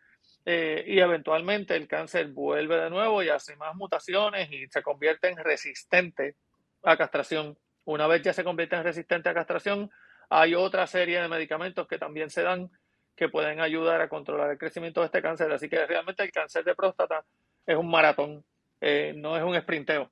Eh, 0.47 0.85
y 0.87 0.99
eventualmente 0.99 1.75
el 1.75 1.89
cáncer 1.89 2.29
vuelve 2.29 2.77
de 2.77 2.91
nuevo 2.91 3.23
y 3.23 3.31
hace 3.31 3.57
más 3.57 3.75
mutaciones 3.75 4.51
y 4.51 4.67
se 4.69 4.83
convierte 4.83 5.29
en 5.29 5.37
resistente 5.37 6.37
a 6.83 6.97
castración. 6.97 7.57
Una 7.85 8.07
vez 8.07 8.23
ya 8.23 8.33
se 8.33 8.45
convierte 8.45 8.77
en 8.77 8.85
resistente 8.85 9.29
a 9.29 9.35
castración, 9.35 9.91
hay 10.29 10.55
otra 10.55 10.87
serie 10.87 11.21
de 11.21 11.29
medicamentos 11.29 11.87
que 11.87 11.99
también 11.99 12.31
se 12.31 12.43
dan 12.43 12.71
que 13.17 13.29
pueden 13.29 13.61
ayudar 13.61 14.01
a 14.01 14.09
controlar 14.09 14.51
el 14.51 14.59
crecimiento 14.59 15.01
de 15.01 15.07
este 15.07 15.23
cáncer. 15.23 15.51
Así 15.53 15.69
que 15.69 15.87
realmente 15.87 16.25
el 16.25 16.33
cáncer 16.33 16.65
de 16.65 16.75
próstata 16.75 17.25
es 17.65 17.77
un 17.77 17.89
maratón, 17.89 18.45
eh, 18.81 19.15
no 19.17 19.37
es 19.37 19.43
un 19.45 19.59
sprinteo. 19.61 20.11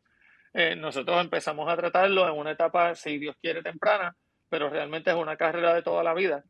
nosotros 0.77 1.21
empezamos 1.21 1.71
a 1.71 1.77
tratarlo 1.77 2.29
en 2.29 2.38
una 2.38 2.53
etapa, 2.53 2.95
si 2.95 3.19
Dios 3.19 3.37
quiere, 3.41 3.62
temprana, 3.62 4.15
pero 4.49 4.69
realmente 4.71 5.11
es 5.11 5.17
una 5.17 5.37
carrera 5.37 5.75
de 5.75 5.83
toda 5.83 6.03
la 6.05 6.15
vida. 6.15 6.45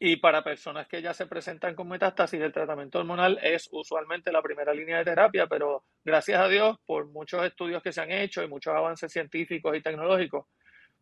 Y 0.00 0.16
para 0.16 0.44
personas 0.44 0.86
que 0.86 1.02
ya 1.02 1.12
se 1.12 1.26
presentan 1.26 1.74
con 1.74 1.88
metástasis, 1.88 2.40
el 2.40 2.52
tratamiento 2.52 3.00
hormonal 3.00 3.38
es 3.42 3.68
usualmente 3.72 4.30
la 4.30 4.42
primera 4.42 4.72
línea 4.72 4.98
de 4.98 5.04
terapia, 5.04 5.46
pero 5.46 5.84
gracias 6.04 6.40
a 6.40 6.48
Dios, 6.48 6.78
por 6.86 7.06
muchos 7.06 7.44
estudios 7.44 7.82
que 7.82 7.92
se 7.92 8.00
han 8.00 8.12
hecho 8.12 8.42
y 8.42 8.48
muchos 8.48 8.74
avances 8.74 9.12
científicos 9.12 9.76
y 9.76 9.82
tecnológicos, 9.82 10.46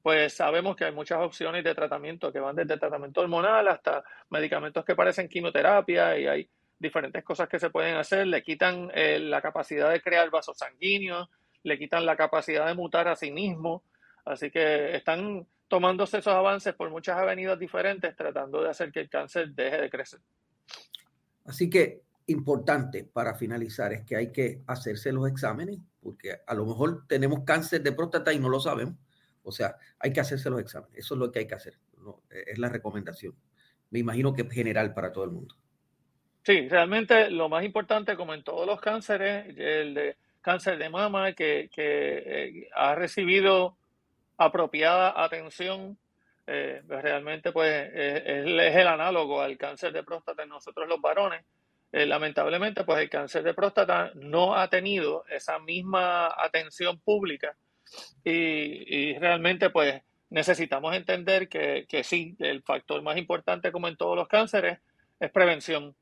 pues 0.02 0.34
sabemos 0.34 0.76
que 0.76 0.84
hay 0.84 0.92
muchas 0.92 1.18
opciones 1.18 1.64
de 1.64 1.74
tratamiento 1.74 2.32
que 2.32 2.38
van 2.38 2.56
desde 2.56 2.78
tratamiento 2.78 3.22
hormonal 3.22 3.66
hasta 3.68 4.04
medicamentos 4.30 4.84
que 4.84 4.94
parecen 4.94 5.28
quimioterapia 5.28 6.16
y 6.18 6.26
hay 6.26 6.50
diferentes 6.78 7.24
cosas 7.24 7.48
que 7.48 7.58
se 7.58 7.70
pueden 7.70 7.96
hacer. 7.96 8.26
Le 8.26 8.42
quitan 8.42 8.90
eh, 8.94 9.18
la 9.18 9.42
capacidad 9.42 9.90
de 9.90 10.00
crear 10.00 10.30
vasos 10.30 10.58
sanguíneos, 10.58 11.28
le 11.64 11.78
quitan 11.78 12.06
la 12.06 12.16
capacidad 12.16 12.66
de 12.66 12.74
mutar 12.74 13.08
a 13.08 13.16
sí 13.16 13.32
mismo. 13.32 13.82
Así 14.24 14.50
que 14.50 14.94
están 14.94 15.46
tomándose 15.68 16.18
esos 16.18 16.32
avances 16.32 16.74
por 16.74 16.90
muchas 16.90 17.16
avenidas 17.18 17.58
diferentes, 17.58 18.14
tratando 18.16 18.62
de 18.62 18.70
hacer 18.70 18.92
que 18.92 19.00
el 19.00 19.08
cáncer 19.08 19.50
deje 19.50 19.80
de 19.80 19.90
crecer. 19.90 20.20
Así 21.44 21.70
que 21.70 22.02
importante 22.26 23.04
para 23.04 23.34
finalizar 23.34 23.92
es 23.92 24.04
que 24.04 24.16
hay 24.16 24.32
que 24.32 24.62
hacerse 24.66 25.12
los 25.12 25.28
exámenes, 25.28 25.78
porque 26.00 26.40
a 26.46 26.54
lo 26.54 26.66
mejor 26.66 27.06
tenemos 27.06 27.44
cáncer 27.44 27.82
de 27.82 27.92
próstata 27.92 28.32
y 28.32 28.38
no 28.38 28.48
lo 28.48 28.60
sabemos. 28.60 28.96
O 29.42 29.52
sea, 29.52 29.76
hay 30.00 30.12
que 30.12 30.20
hacerse 30.20 30.50
los 30.50 30.60
exámenes. 30.60 30.98
Eso 30.98 31.14
es 31.14 31.20
lo 31.20 31.30
que 31.30 31.40
hay 31.40 31.46
que 31.46 31.54
hacer. 31.54 31.78
Es 32.30 32.58
la 32.58 32.68
recomendación. 32.68 33.34
Me 33.90 34.00
imagino 34.00 34.34
que 34.34 34.42
es 34.42 34.52
general 34.52 34.92
para 34.92 35.12
todo 35.12 35.24
el 35.24 35.30
mundo. 35.30 35.54
Sí, 36.42 36.68
realmente 36.68 37.30
lo 37.30 37.48
más 37.48 37.64
importante, 37.64 38.16
como 38.16 38.34
en 38.34 38.42
todos 38.42 38.66
los 38.66 38.80
cánceres, 38.80 39.56
el 39.56 39.94
de 39.94 40.16
cáncer 40.40 40.78
de 40.78 40.88
mama 40.88 41.32
que, 41.32 41.68
que 41.72 42.22
eh, 42.24 42.68
ha 42.74 42.94
recibido 42.94 43.76
apropiada 44.38 45.22
atención, 45.22 45.98
eh, 46.46 46.82
realmente 46.86 47.52
pues 47.52 47.90
es, 47.92 48.46
el 48.46 48.86
análogo 48.86 49.40
al 49.40 49.56
cáncer 49.56 49.92
de 49.92 50.04
próstata 50.04 50.42
en 50.42 50.50
nosotros 50.50 50.88
los 50.88 51.00
varones. 51.00 51.44
Eh, 51.92 52.04
lamentablemente 52.04 52.84
pues 52.84 53.00
el 53.00 53.08
cáncer 53.08 53.42
de 53.42 53.54
próstata 53.54 54.10
no 54.14 54.56
ha 54.56 54.68
tenido 54.68 55.24
esa 55.28 55.58
misma 55.58 56.34
atención 56.36 57.00
pública 57.00 57.56
y, 58.24 59.16
realmente 59.18 59.70
pues 59.70 60.02
necesitamos 60.28 60.94
entender 60.94 61.48
que, 61.48 61.86
que 61.88 62.02
sí, 62.02 62.36
el 62.40 62.62
factor 62.62 63.00
más 63.02 63.16
importante 63.16 63.70
como 63.70 63.86
en 63.88 63.96
todos 63.96 64.16
los 64.16 64.28
cánceres 64.28 64.80
es 65.20 65.30
prevención. 65.30 65.94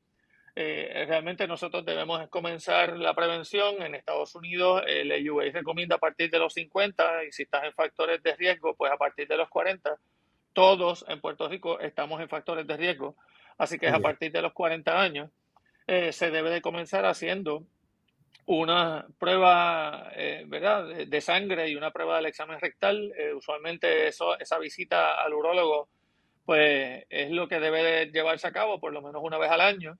Eh, 0.57 1.03
realmente 1.05 1.47
nosotros 1.47 1.83
debemos 1.83 2.29
comenzar 2.29 2.97
la 2.97 3.13
prevención. 3.13 3.81
En 3.81 3.93
Estados 3.93 4.35
Unidos, 4.35 4.83
el 4.87 5.11
EUA 5.11 5.51
recomienda 5.51 5.97
a 5.97 5.99
partir 5.99 6.31
de 6.31 6.39
los 6.39 6.53
50 6.53 7.25
y 7.25 7.31
si 7.33 7.43
estás 7.43 7.65
en 7.65 7.73
factores 7.73 8.23
de 8.23 8.35
riesgo, 8.35 8.73
pues 8.75 8.91
a 8.91 8.97
partir 8.97 9.27
de 9.27 9.35
los 9.35 9.49
40. 9.49 9.97
Todos 10.53 11.03
en 11.09 11.19
Puerto 11.19 11.49
Rico 11.49 11.79
estamos 11.81 12.21
en 12.21 12.29
factores 12.29 12.65
de 12.65 12.77
riesgo, 12.77 13.17
así 13.57 13.77
que 13.77 13.87
es 13.87 13.93
a 13.93 13.99
partir 13.99 14.31
de 14.31 14.41
los 14.41 14.53
40 14.53 15.01
años. 15.01 15.29
Eh, 15.87 16.13
se 16.13 16.31
debe 16.31 16.49
de 16.49 16.61
comenzar 16.61 17.05
haciendo 17.05 17.63
una 18.45 19.05
prueba 19.19 20.09
eh, 20.15 20.45
¿verdad? 20.47 20.87
De, 20.87 21.21
sangre 21.21 21.67
y 21.69 21.75
una 21.75 21.91
prueba 21.91 22.15
del 22.15 22.27
examen 22.27 22.59
rectal. 22.61 23.11
usualmente 23.35 24.07
eso, 24.07 24.39
esa 24.39 24.57
visita 24.57 25.21
al 25.21 25.33
urólogo 25.33 25.89
pues 26.45 27.03
es 27.09 27.31
lo 27.31 27.47
que 27.47 27.59
debe 27.59 27.83
de 27.83 28.05
llevarse 28.11 28.47
a 28.47 28.51
cabo 28.51 28.79
por 28.79 28.93
lo 28.93 29.01
menos 29.01 29.21
una 29.23 29.37
vez 29.37 29.51
al 29.51 29.61
año. 29.61 29.97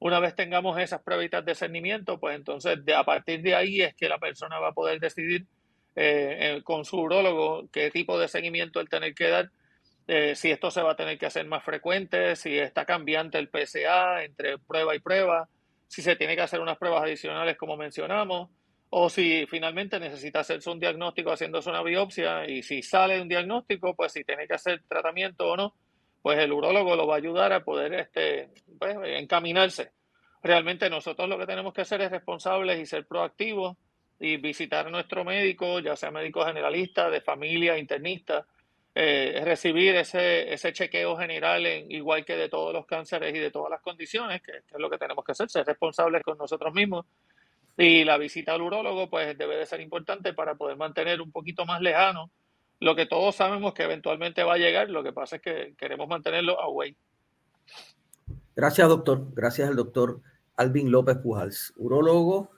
Una 0.00 0.18
vez 0.18 0.34
tengamos 0.34 0.78
esas 0.78 1.02
pruebas 1.02 1.44
de 1.44 1.54
cernimiento, 1.54 2.18
pues 2.18 2.34
entonces 2.34 2.78
a 2.96 3.04
partir 3.04 3.42
de 3.42 3.54
ahí 3.54 3.82
es 3.82 3.94
que 3.94 4.08
la 4.08 4.18
persona 4.18 4.58
va 4.58 4.68
a 4.68 4.72
poder 4.72 4.98
decidir 4.98 5.46
eh, 5.94 6.62
con 6.64 6.86
su 6.86 6.98
urólogo 6.98 7.68
qué 7.70 7.90
tipo 7.90 8.18
de 8.18 8.26
seguimiento 8.26 8.80
él 8.80 8.88
tener 8.88 9.14
que 9.14 9.28
dar, 9.28 9.50
eh, 10.06 10.34
si 10.34 10.50
esto 10.50 10.70
se 10.70 10.80
va 10.80 10.92
a 10.92 10.96
tener 10.96 11.18
que 11.18 11.26
hacer 11.26 11.46
más 11.46 11.62
frecuente, 11.62 12.34
si 12.34 12.58
está 12.58 12.86
cambiante 12.86 13.38
el 13.38 13.50
PSA 13.50 14.24
entre 14.24 14.58
prueba 14.58 14.96
y 14.96 15.00
prueba, 15.00 15.50
si 15.86 16.00
se 16.00 16.16
tiene 16.16 16.34
que 16.34 16.42
hacer 16.42 16.60
unas 16.60 16.78
pruebas 16.78 17.02
adicionales 17.02 17.58
como 17.58 17.76
mencionamos, 17.76 18.48
o 18.88 19.10
si 19.10 19.46
finalmente 19.48 20.00
necesita 20.00 20.40
hacerse 20.40 20.70
un 20.70 20.80
diagnóstico 20.80 21.30
haciéndose 21.30 21.68
una 21.68 21.82
biopsia 21.82 22.48
y 22.48 22.62
si 22.62 22.82
sale 22.82 23.20
un 23.20 23.28
diagnóstico, 23.28 23.94
pues 23.94 24.12
si 24.12 24.24
tiene 24.24 24.46
que 24.46 24.54
hacer 24.54 24.82
tratamiento 24.88 25.46
o 25.46 25.56
no, 25.56 25.74
pues 26.22 26.38
el 26.38 26.52
urólogo 26.52 26.96
lo 26.96 27.06
va 27.06 27.14
a 27.14 27.18
ayudar 27.18 27.52
a 27.52 27.64
poder 27.64 27.94
este, 27.94 28.50
pues, 28.78 28.96
encaminarse. 29.02 29.92
Realmente 30.42 30.88
nosotros 30.90 31.28
lo 31.28 31.38
que 31.38 31.46
tenemos 31.46 31.72
que 31.72 31.82
hacer 31.82 32.00
es 32.02 32.10
responsables 32.10 32.78
y 32.78 32.86
ser 32.86 33.06
proactivos 33.06 33.76
y 34.18 34.36
visitar 34.36 34.86
a 34.86 34.90
nuestro 34.90 35.24
médico, 35.24 35.80
ya 35.80 35.96
sea 35.96 36.10
médico 36.10 36.44
generalista, 36.44 37.08
de 37.08 37.22
familia, 37.22 37.78
internista, 37.78 38.46
eh, 38.94 39.40
recibir 39.44 39.96
ese, 39.96 40.52
ese 40.52 40.72
chequeo 40.72 41.16
general, 41.16 41.64
en, 41.64 41.90
igual 41.90 42.24
que 42.24 42.36
de 42.36 42.48
todos 42.48 42.72
los 42.72 42.86
cánceres 42.86 43.34
y 43.34 43.38
de 43.38 43.50
todas 43.50 43.70
las 43.70 43.80
condiciones, 43.80 44.42
que, 44.42 44.52
es 44.58 44.64
lo 44.78 44.90
que 44.90 44.98
tenemos 44.98 45.24
que 45.24 45.32
hacer, 45.32 45.48
ser 45.48 45.66
responsables 45.66 46.22
con 46.22 46.36
nosotros 46.36 46.74
mismos. 46.74 47.06
Y 47.78 48.04
la 48.04 48.18
visita 48.18 48.52
al 48.52 48.62
urólogo, 48.62 49.08
pues 49.08 49.38
debe 49.38 49.56
de 49.56 49.64
ser 49.64 49.80
importante 49.80 50.34
para 50.34 50.54
poder 50.54 50.76
mantener 50.76 51.22
un 51.22 51.32
poquito 51.32 51.64
más 51.64 51.80
lejano 51.80 52.30
lo 52.80 52.96
que 52.96 53.06
todos 53.06 53.36
sabemos 53.36 53.74
que 53.74 53.84
eventualmente 53.84 54.42
va 54.42 54.54
a 54.54 54.58
llegar, 54.58 54.90
lo 54.90 55.02
que 55.02 55.12
pasa 55.12 55.36
es 55.36 55.42
que 55.42 55.74
queremos 55.78 56.08
mantenerlo 56.08 56.60
away. 56.60 56.96
Gracias, 58.56 58.88
doctor. 58.88 59.28
Gracias 59.34 59.68
al 59.68 59.76
doctor 59.76 60.20
Alvin 60.56 60.90
López 60.90 61.18
Pujals, 61.18 61.72
urólogo 61.76 62.50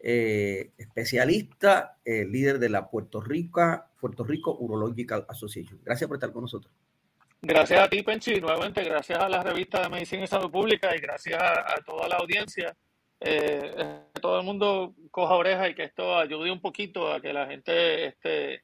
eh, 0.00 0.70
especialista, 0.78 1.98
eh, 2.04 2.24
líder 2.24 2.60
de 2.60 2.68
la 2.68 2.88
Puerto 2.88 3.20
Rico, 3.20 3.84
Puerto 4.00 4.22
Rico 4.24 4.56
Urological 4.58 5.26
Association. 5.28 5.80
Gracias 5.82 6.06
por 6.06 6.16
estar 6.16 6.32
con 6.32 6.42
nosotros. 6.42 6.72
Gracias 7.42 7.80
a 7.80 7.88
ti, 7.88 8.02
Penchi, 8.02 8.40
nuevamente 8.40 8.82
gracias 8.82 9.18
a 9.18 9.28
la 9.28 9.42
revista 9.42 9.82
de 9.82 9.88
Medicina 9.88 10.24
y 10.24 10.26
Salud 10.26 10.50
Pública 10.50 10.94
y 10.94 11.00
gracias 11.00 11.40
a, 11.40 11.76
toda 11.84 12.08
la 12.08 12.16
audiencia. 12.16 12.76
Eh, 13.20 14.04
que 14.14 14.20
todo 14.20 14.38
el 14.38 14.44
mundo 14.44 14.94
coja 15.10 15.34
oreja 15.34 15.68
y 15.68 15.74
que 15.74 15.84
esto 15.84 16.16
ayude 16.16 16.52
un 16.52 16.60
poquito 16.60 17.12
a 17.12 17.20
que 17.20 17.32
la 17.32 17.46
gente 17.46 18.06
este, 18.06 18.62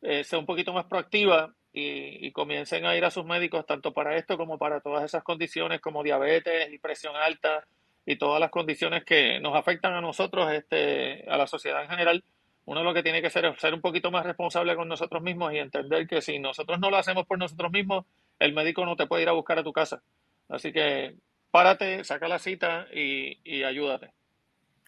sea 0.00 0.38
un 0.38 0.46
poquito 0.46 0.72
más 0.72 0.86
proactiva 0.86 1.54
y, 1.72 2.30
comiencen 2.32 2.86
a 2.86 2.96
ir 2.96 3.04
a 3.04 3.10
sus 3.10 3.24
médicos 3.24 3.66
tanto 3.66 3.92
para 3.92 4.16
esto 4.16 4.36
como 4.36 4.58
para 4.58 4.80
todas 4.80 5.04
esas 5.04 5.22
condiciones 5.22 5.80
como 5.80 6.02
diabetes 6.02 6.72
y 6.72 6.78
presión 6.78 7.16
alta, 7.16 7.66
y 8.06 8.16
todas 8.16 8.40
las 8.40 8.50
condiciones 8.50 9.04
que 9.04 9.40
nos 9.40 9.54
afectan 9.54 9.92
a 9.92 10.00
nosotros, 10.00 10.52
este, 10.52 11.24
a 11.28 11.36
la 11.36 11.46
sociedad 11.46 11.82
en 11.82 11.90
general, 11.90 12.24
uno 12.64 12.82
lo 12.82 12.94
que 12.94 13.02
tiene 13.02 13.20
que 13.20 13.28
hacer 13.28 13.44
es 13.44 13.60
ser 13.60 13.74
un 13.74 13.80
poquito 13.80 14.10
más 14.10 14.24
responsable 14.24 14.76
con 14.76 14.88
nosotros 14.88 15.22
mismos 15.22 15.52
y 15.52 15.58
entender 15.58 16.06
que 16.06 16.20
si 16.20 16.38
nosotros 16.38 16.78
no 16.78 16.90
lo 16.90 16.96
hacemos 16.96 17.26
por 17.26 17.38
nosotros 17.38 17.70
mismos, 17.70 18.06
el 18.38 18.52
médico 18.52 18.84
no 18.84 18.96
te 18.96 19.06
puede 19.06 19.22
ir 19.22 19.28
a 19.28 19.32
buscar 19.32 19.58
a 19.58 19.64
tu 19.64 19.72
casa. 19.72 20.02
Así 20.48 20.72
que 20.72 21.16
párate, 21.50 22.04
saca 22.04 22.28
la 22.28 22.38
cita 22.38 22.86
y, 22.92 23.62
ayúdate. 23.62 24.12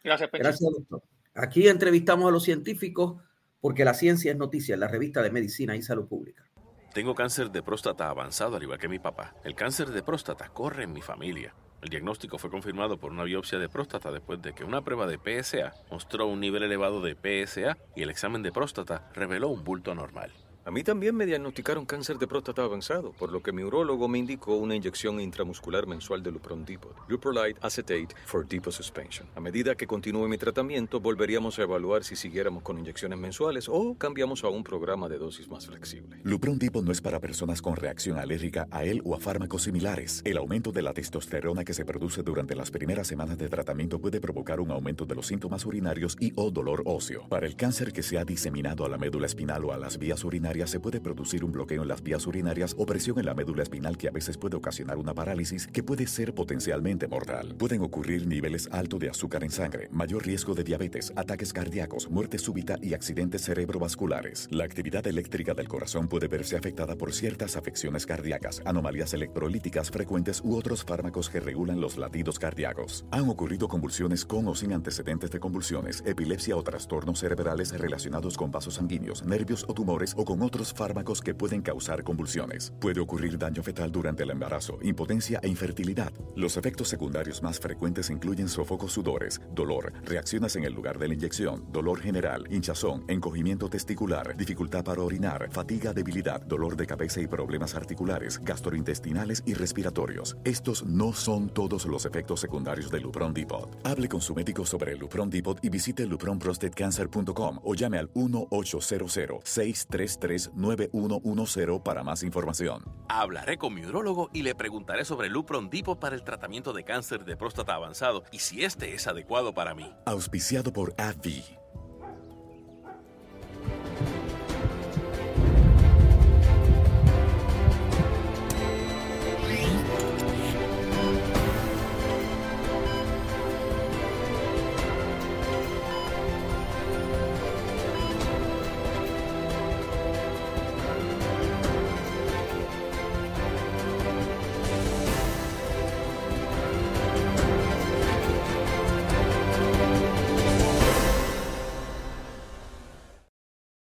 Gracias, 0.03 0.31
Gracias, 0.33 0.70
doctor. 0.72 1.03
Aquí 1.35 1.68
entrevistamos 1.68 2.29
a 2.29 2.33
los 2.33 2.44
científicos 2.44 3.22
porque 3.62 3.85
la 3.85 3.94
ciencia 3.94 4.33
es 4.33 4.37
noticia 4.37 4.75
en 4.75 4.81
la 4.81 4.88
revista 4.88 5.22
de 5.22 5.31
Medicina 5.31 5.77
y 5.77 5.83
Salud 5.83 6.09
Pública. 6.09 6.44
Tengo 6.92 7.14
cáncer 7.14 7.51
de 7.51 7.62
próstata 7.62 8.11
avanzado, 8.11 8.57
al 8.57 8.62
igual 8.62 8.79
que 8.79 8.88
mi 8.88 8.98
papá. 8.98 9.35
El 9.44 9.55
cáncer 9.55 9.88
de 9.88 10.03
próstata 10.03 10.48
corre 10.48 10.83
en 10.83 10.92
mi 10.92 11.01
familia. 11.01 11.55
El 11.81 11.88
diagnóstico 11.88 12.38
fue 12.38 12.51
confirmado 12.51 12.98
por 12.98 13.12
una 13.12 13.25
biopsia 13.25 13.59
de 13.59 13.68
próstata 13.68 14.11
después 14.11 14.42
de 14.42 14.53
que 14.53 14.64
una 14.64 14.83
prueba 14.83 15.07
de 15.07 15.18
PSA 15.18 15.72
mostró 15.90 16.27
un 16.27 16.40
nivel 16.40 16.64
elevado 16.64 17.01
de 17.01 17.14
PSA 17.14 17.79
y 17.96 18.03
el 18.03 18.11
examen 18.11 18.42
de 18.42 18.53
próstata 18.53 19.11
reveló 19.14 19.48
un 19.48 19.64
bulto 19.64 19.92
anormal. 19.92 20.33
A 20.64 20.70
mí 20.70 20.85
también 20.85 21.16
me 21.16 21.27
diagnosticaron 21.27 21.85
cáncer 21.85 22.18
de 22.18 22.29
próstata 22.29 22.62
avanzado, 22.62 23.11
por 23.18 23.33
lo 23.33 23.42
que 23.42 23.51
mi 23.51 23.64
urólogo 23.64 24.07
me 24.07 24.18
indicó 24.18 24.55
una 24.55 24.77
inyección 24.77 25.20
intramuscular 25.20 25.88
mensual 25.88 26.22
de 26.22 26.31
Lupron 26.31 26.64
Depot, 26.64 26.94
Luprolite 27.09 27.59
Acetate 27.61 28.14
for 28.27 28.46
Depot 28.46 28.72
Suspension. 28.72 29.27
A 29.35 29.40
medida 29.40 29.75
que 29.75 29.88
continúe 29.88 30.29
mi 30.29 30.38
tratamiento, 30.38 31.01
volveríamos 31.01 31.59
a 31.59 31.62
evaluar 31.62 32.05
si 32.05 32.14
siguiéramos 32.14 32.62
con 32.62 32.79
inyecciones 32.79 33.18
mensuales 33.18 33.68
o 33.68 33.96
cambiamos 33.98 34.44
a 34.44 34.51
un 34.51 34.62
programa 34.62 35.09
de 35.09 35.18
dosis 35.18 35.48
más 35.48 35.66
flexible. 35.66 36.20
Lupron 36.22 36.61
Depot 36.61 36.85
no 36.85 36.92
es 36.92 37.01
para 37.01 37.18
personas 37.18 37.61
con 37.61 37.75
reacción 37.75 38.16
alérgica 38.18 38.68
a 38.70 38.85
él 38.85 39.03
o 39.05 39.16
a 39.16 39.18
fármacos 39.18 39.64
similares. 39.64 40.22
El 40.25 40.37
aumento 40.37 40.70
de 40.70 40.83
la 40.83 40.92
testosterona 40.92 41.64
que 41.64 41.75
se 41.75 41.85
produce 41.85 42.22
durante 42.22 42.55
las 42.55 42.70
primeras 42.70 43.09
semanas 43.09 43.37
de 43.37 43.48
tratamiento 43.48 43.98
puede 43.98 44.20
provocar 44.20 44.61
un 44.61 44.70
aumento 44.70 45.07
de 45.07 45.16
los 45.16 45.27
síntomas 45.27 45.66
urinarios 45.66 46.16
y 46.20 46.33
o 46.37 46.53
dolor 46.53 46.85
óseo. 46.87 47.27
Para 47.29 47.48
el 47.48 47.57
cáncer 47.57 47.92
que 47.92 48.05
se 48.05 48.16
ha 48.16 48.25
diseminado 48.25 48.85
a 48.85 48.88
la 48.88 48.96
médula 48.96 49.27
espinal 49.27 49.64
o 49.64 49.72
a 49.72 49.77
las 49.77 49.98
vías 49.98 50.22
urinarias, 50.22 50.52
se 50.67 50.81
puede 50.81 51.01
producir 51.01 51.45
un 51.45 51.53
bloqueo 51.53 51.83
en 51.83 51.88
las 51.88 52.03
vías 52.03 52.27
urinarias 52.27 52.75
o 52.79 52.85
presión 52.85 53.19
en 53.19 53.27
la 53.27 53.35
médula 53.35 53.62
espinal 53.62 53.97
que 53.97 54.09
a 54.09 54.11
veces 54.11 54.37
puede 54.37 54.57
ocasionar 54.57 54.99
una 54.99 55.15
parálisis 55.15 55.67
que 55.67 55.83
puede 55.83 56.07
ser 56.07 56.35
potencialmente 56.35 57.09
mortal. 57.09 57.55
Pueden 57.57 57.81
ocurrir 57.81 58.27
niveles 58.27 58.69
altos 58.71 59.01
de 59.01 59.09
azúcar 59.09 59.45
en 59.45 59.51
sangre, 59.51 59.88
mayor 59.91 60.27
riesgo 60.27 60.55
de 60.55 60.62
diabetes, 60.62 61.12
ataques 61.17 61.53
cardíacos, 61.53 62.11
muerte 62.11 62.38
súbita 62.38 62.79
y 62.83 62.93
accidentes 62.93 63.43
cerebrovasculares. 63.43 64.47
La 64.51 64.65
actividad 64.65 65.07
eléctrica 65.07 65.55
del 65.55 65.69
corazón 65.69 66.07
puede 66.07 66.29
verse 66.29 66.57
afectada 66.57 66.97
por 66.97 67.15
ciertas 67.15 67.57
afecciones 67.57 68.05
cardíacas, 68.05 68.61
anomalías 68.67 69.15
electrolíticas 69.15 69.91
frecuentes 69.91 70.43
u 70.45 70.57
otros 70.57 70.85
fármacos 70.85 71.31
que 71.31 71.41
regulan 71.41 71.81
los 71.81 71.97
latidos 71.97 72.38
cardíacos. 72.38 73.07
Han 73.11 73.29
ocurrido 73.31 73.69
convulsiones 73.69 74.27
con 74.27 74.47
o 74.49 74.55
sin 74.55 74.75
antecedentes 74.75 75.31
de 75.31 75.41
convulsiones, 75.41 76.03
epilepsia 76.05 76.57
o 76.57 76.62
trastornos 76.62 77.21
cerebrales 77.21 77.73
relacionados 77.73 78.37
con 78.37 78.51
vasos 78.51 78.75
sanguíneos, 78.75 79.25
nervios 79.25 79.65
o 79.67 79.73
tumores 79.73 80.15
o 80.17 80.25
con 80.25 80.41
otros 80.42 80.72
fármacos 80.72 81.20
que 81.20 81.35
pueden 81.35 81.62
causar 81.62 82.02
convulsiones. 82.02 82.72
Puede 82.81 83.00
ocurrir 83.00 83.38
daño 83.38 83.62
fetal 83.62 83.90
durante 83.90 84.22
el 84.22 84.31
embarazo, 84.31 84.78
impotencia 84.83 85.40
e 85.42 85.48
infertilidad. 85.48 86.12
Los 86.37 86.57
efectos 86.57 86.88
secundarios 86.88 87.42
más 87.42 87.59
frecuentes 87.59 88.11
incluyen 88.11 88.48
sofocos 88.48 88.92
sudores, 88.92 89.40
dolor, 89.55 89.92
reacciones 90.05 90.57
en 90.57 90.64
el 90.64 90.72
lugar 90.72 90.98
de 90.98 91.09
la 91.09 91.14
inyección, 91.14 91.64
dolor 91.72 92.00
general, 92.00 92.46
hinchazón, 92.50 93.05
encogimiento 93.09 93.68
testicular, 93.68 94.37
dificultad 94.37 94.85
para 94.85 95.02
orinar, 95.02 95.48
fatiga, 95.50 95.92
debilidad, 95.92 96.40
dolor 96.42 96.76
de 96.76 96.87
cabeza 96.87 97.20
y 97.20 97.26
problemas 97.26 97.74
articulares, 97.74 98.40
gastrointestinales 98.42 99.42
y 99.46 99.55
respiratorios. 99.55 100.37
Estos 100.44 100.85
no 100.85 101.12
son 101.12 101.48
todos 101.48 101.87
los 101.87 102.05
efectos 102.07 102.40
secundarios 102.40 102.90
del 102.90 103.02
Lupron 103.02 103.33
Depot. 103.33 103.78
Hable 103.85 104.09
con 104.09 104.20
su 104.20 104.35
médico 104.35 104.66
sobre 104.66 104.92
el 104.92 104.98
Lupron 104.98 105.31
Depot 105.31 105.59
y 105.62 105.68
visite 105.68 106.07
lupronprostatecancer.com 106.07 107.61
o 107.62 107.74
llame 107.74 107.98
al 107.98 108.11
1 108.14 108.46
800 108.50 109.12
633 109.44 110.18
9110 110.55 111.81
para 111.85 112.03
más 112.03 112.23
información. 112.23 112.85
Hablaré 113.09 113.59
con 113.59 113.75
mi 113.75 113.85
urologo 113.85 114.31
y 114.33 114.42
le 114.42 114.55
preguntaré 114.55 115.05
sobre 115.05 115.29
el 115.29 115.33
Lupron 115.33 115.71
Depot 115.71 115.99
para 115.99 116.14
el 116.14 116.25
tratamiento 116.25 116.73
de 116.73 116.85
cáncer 116.85 117.25
de 117.25 117.37
próstata 117.37 117.75
avanzado 117.75 118.25
y 118.31 118.38
si 118.38 118.64
este 118.64 118.95
es 118.95 119.07
adecuado 119.07 119.55
para 119.55 119.75
mí. 119.75 119.92
Auspiciado 120.07 120.73
por 120.73 120.95
AbbVie. 120.99 121.62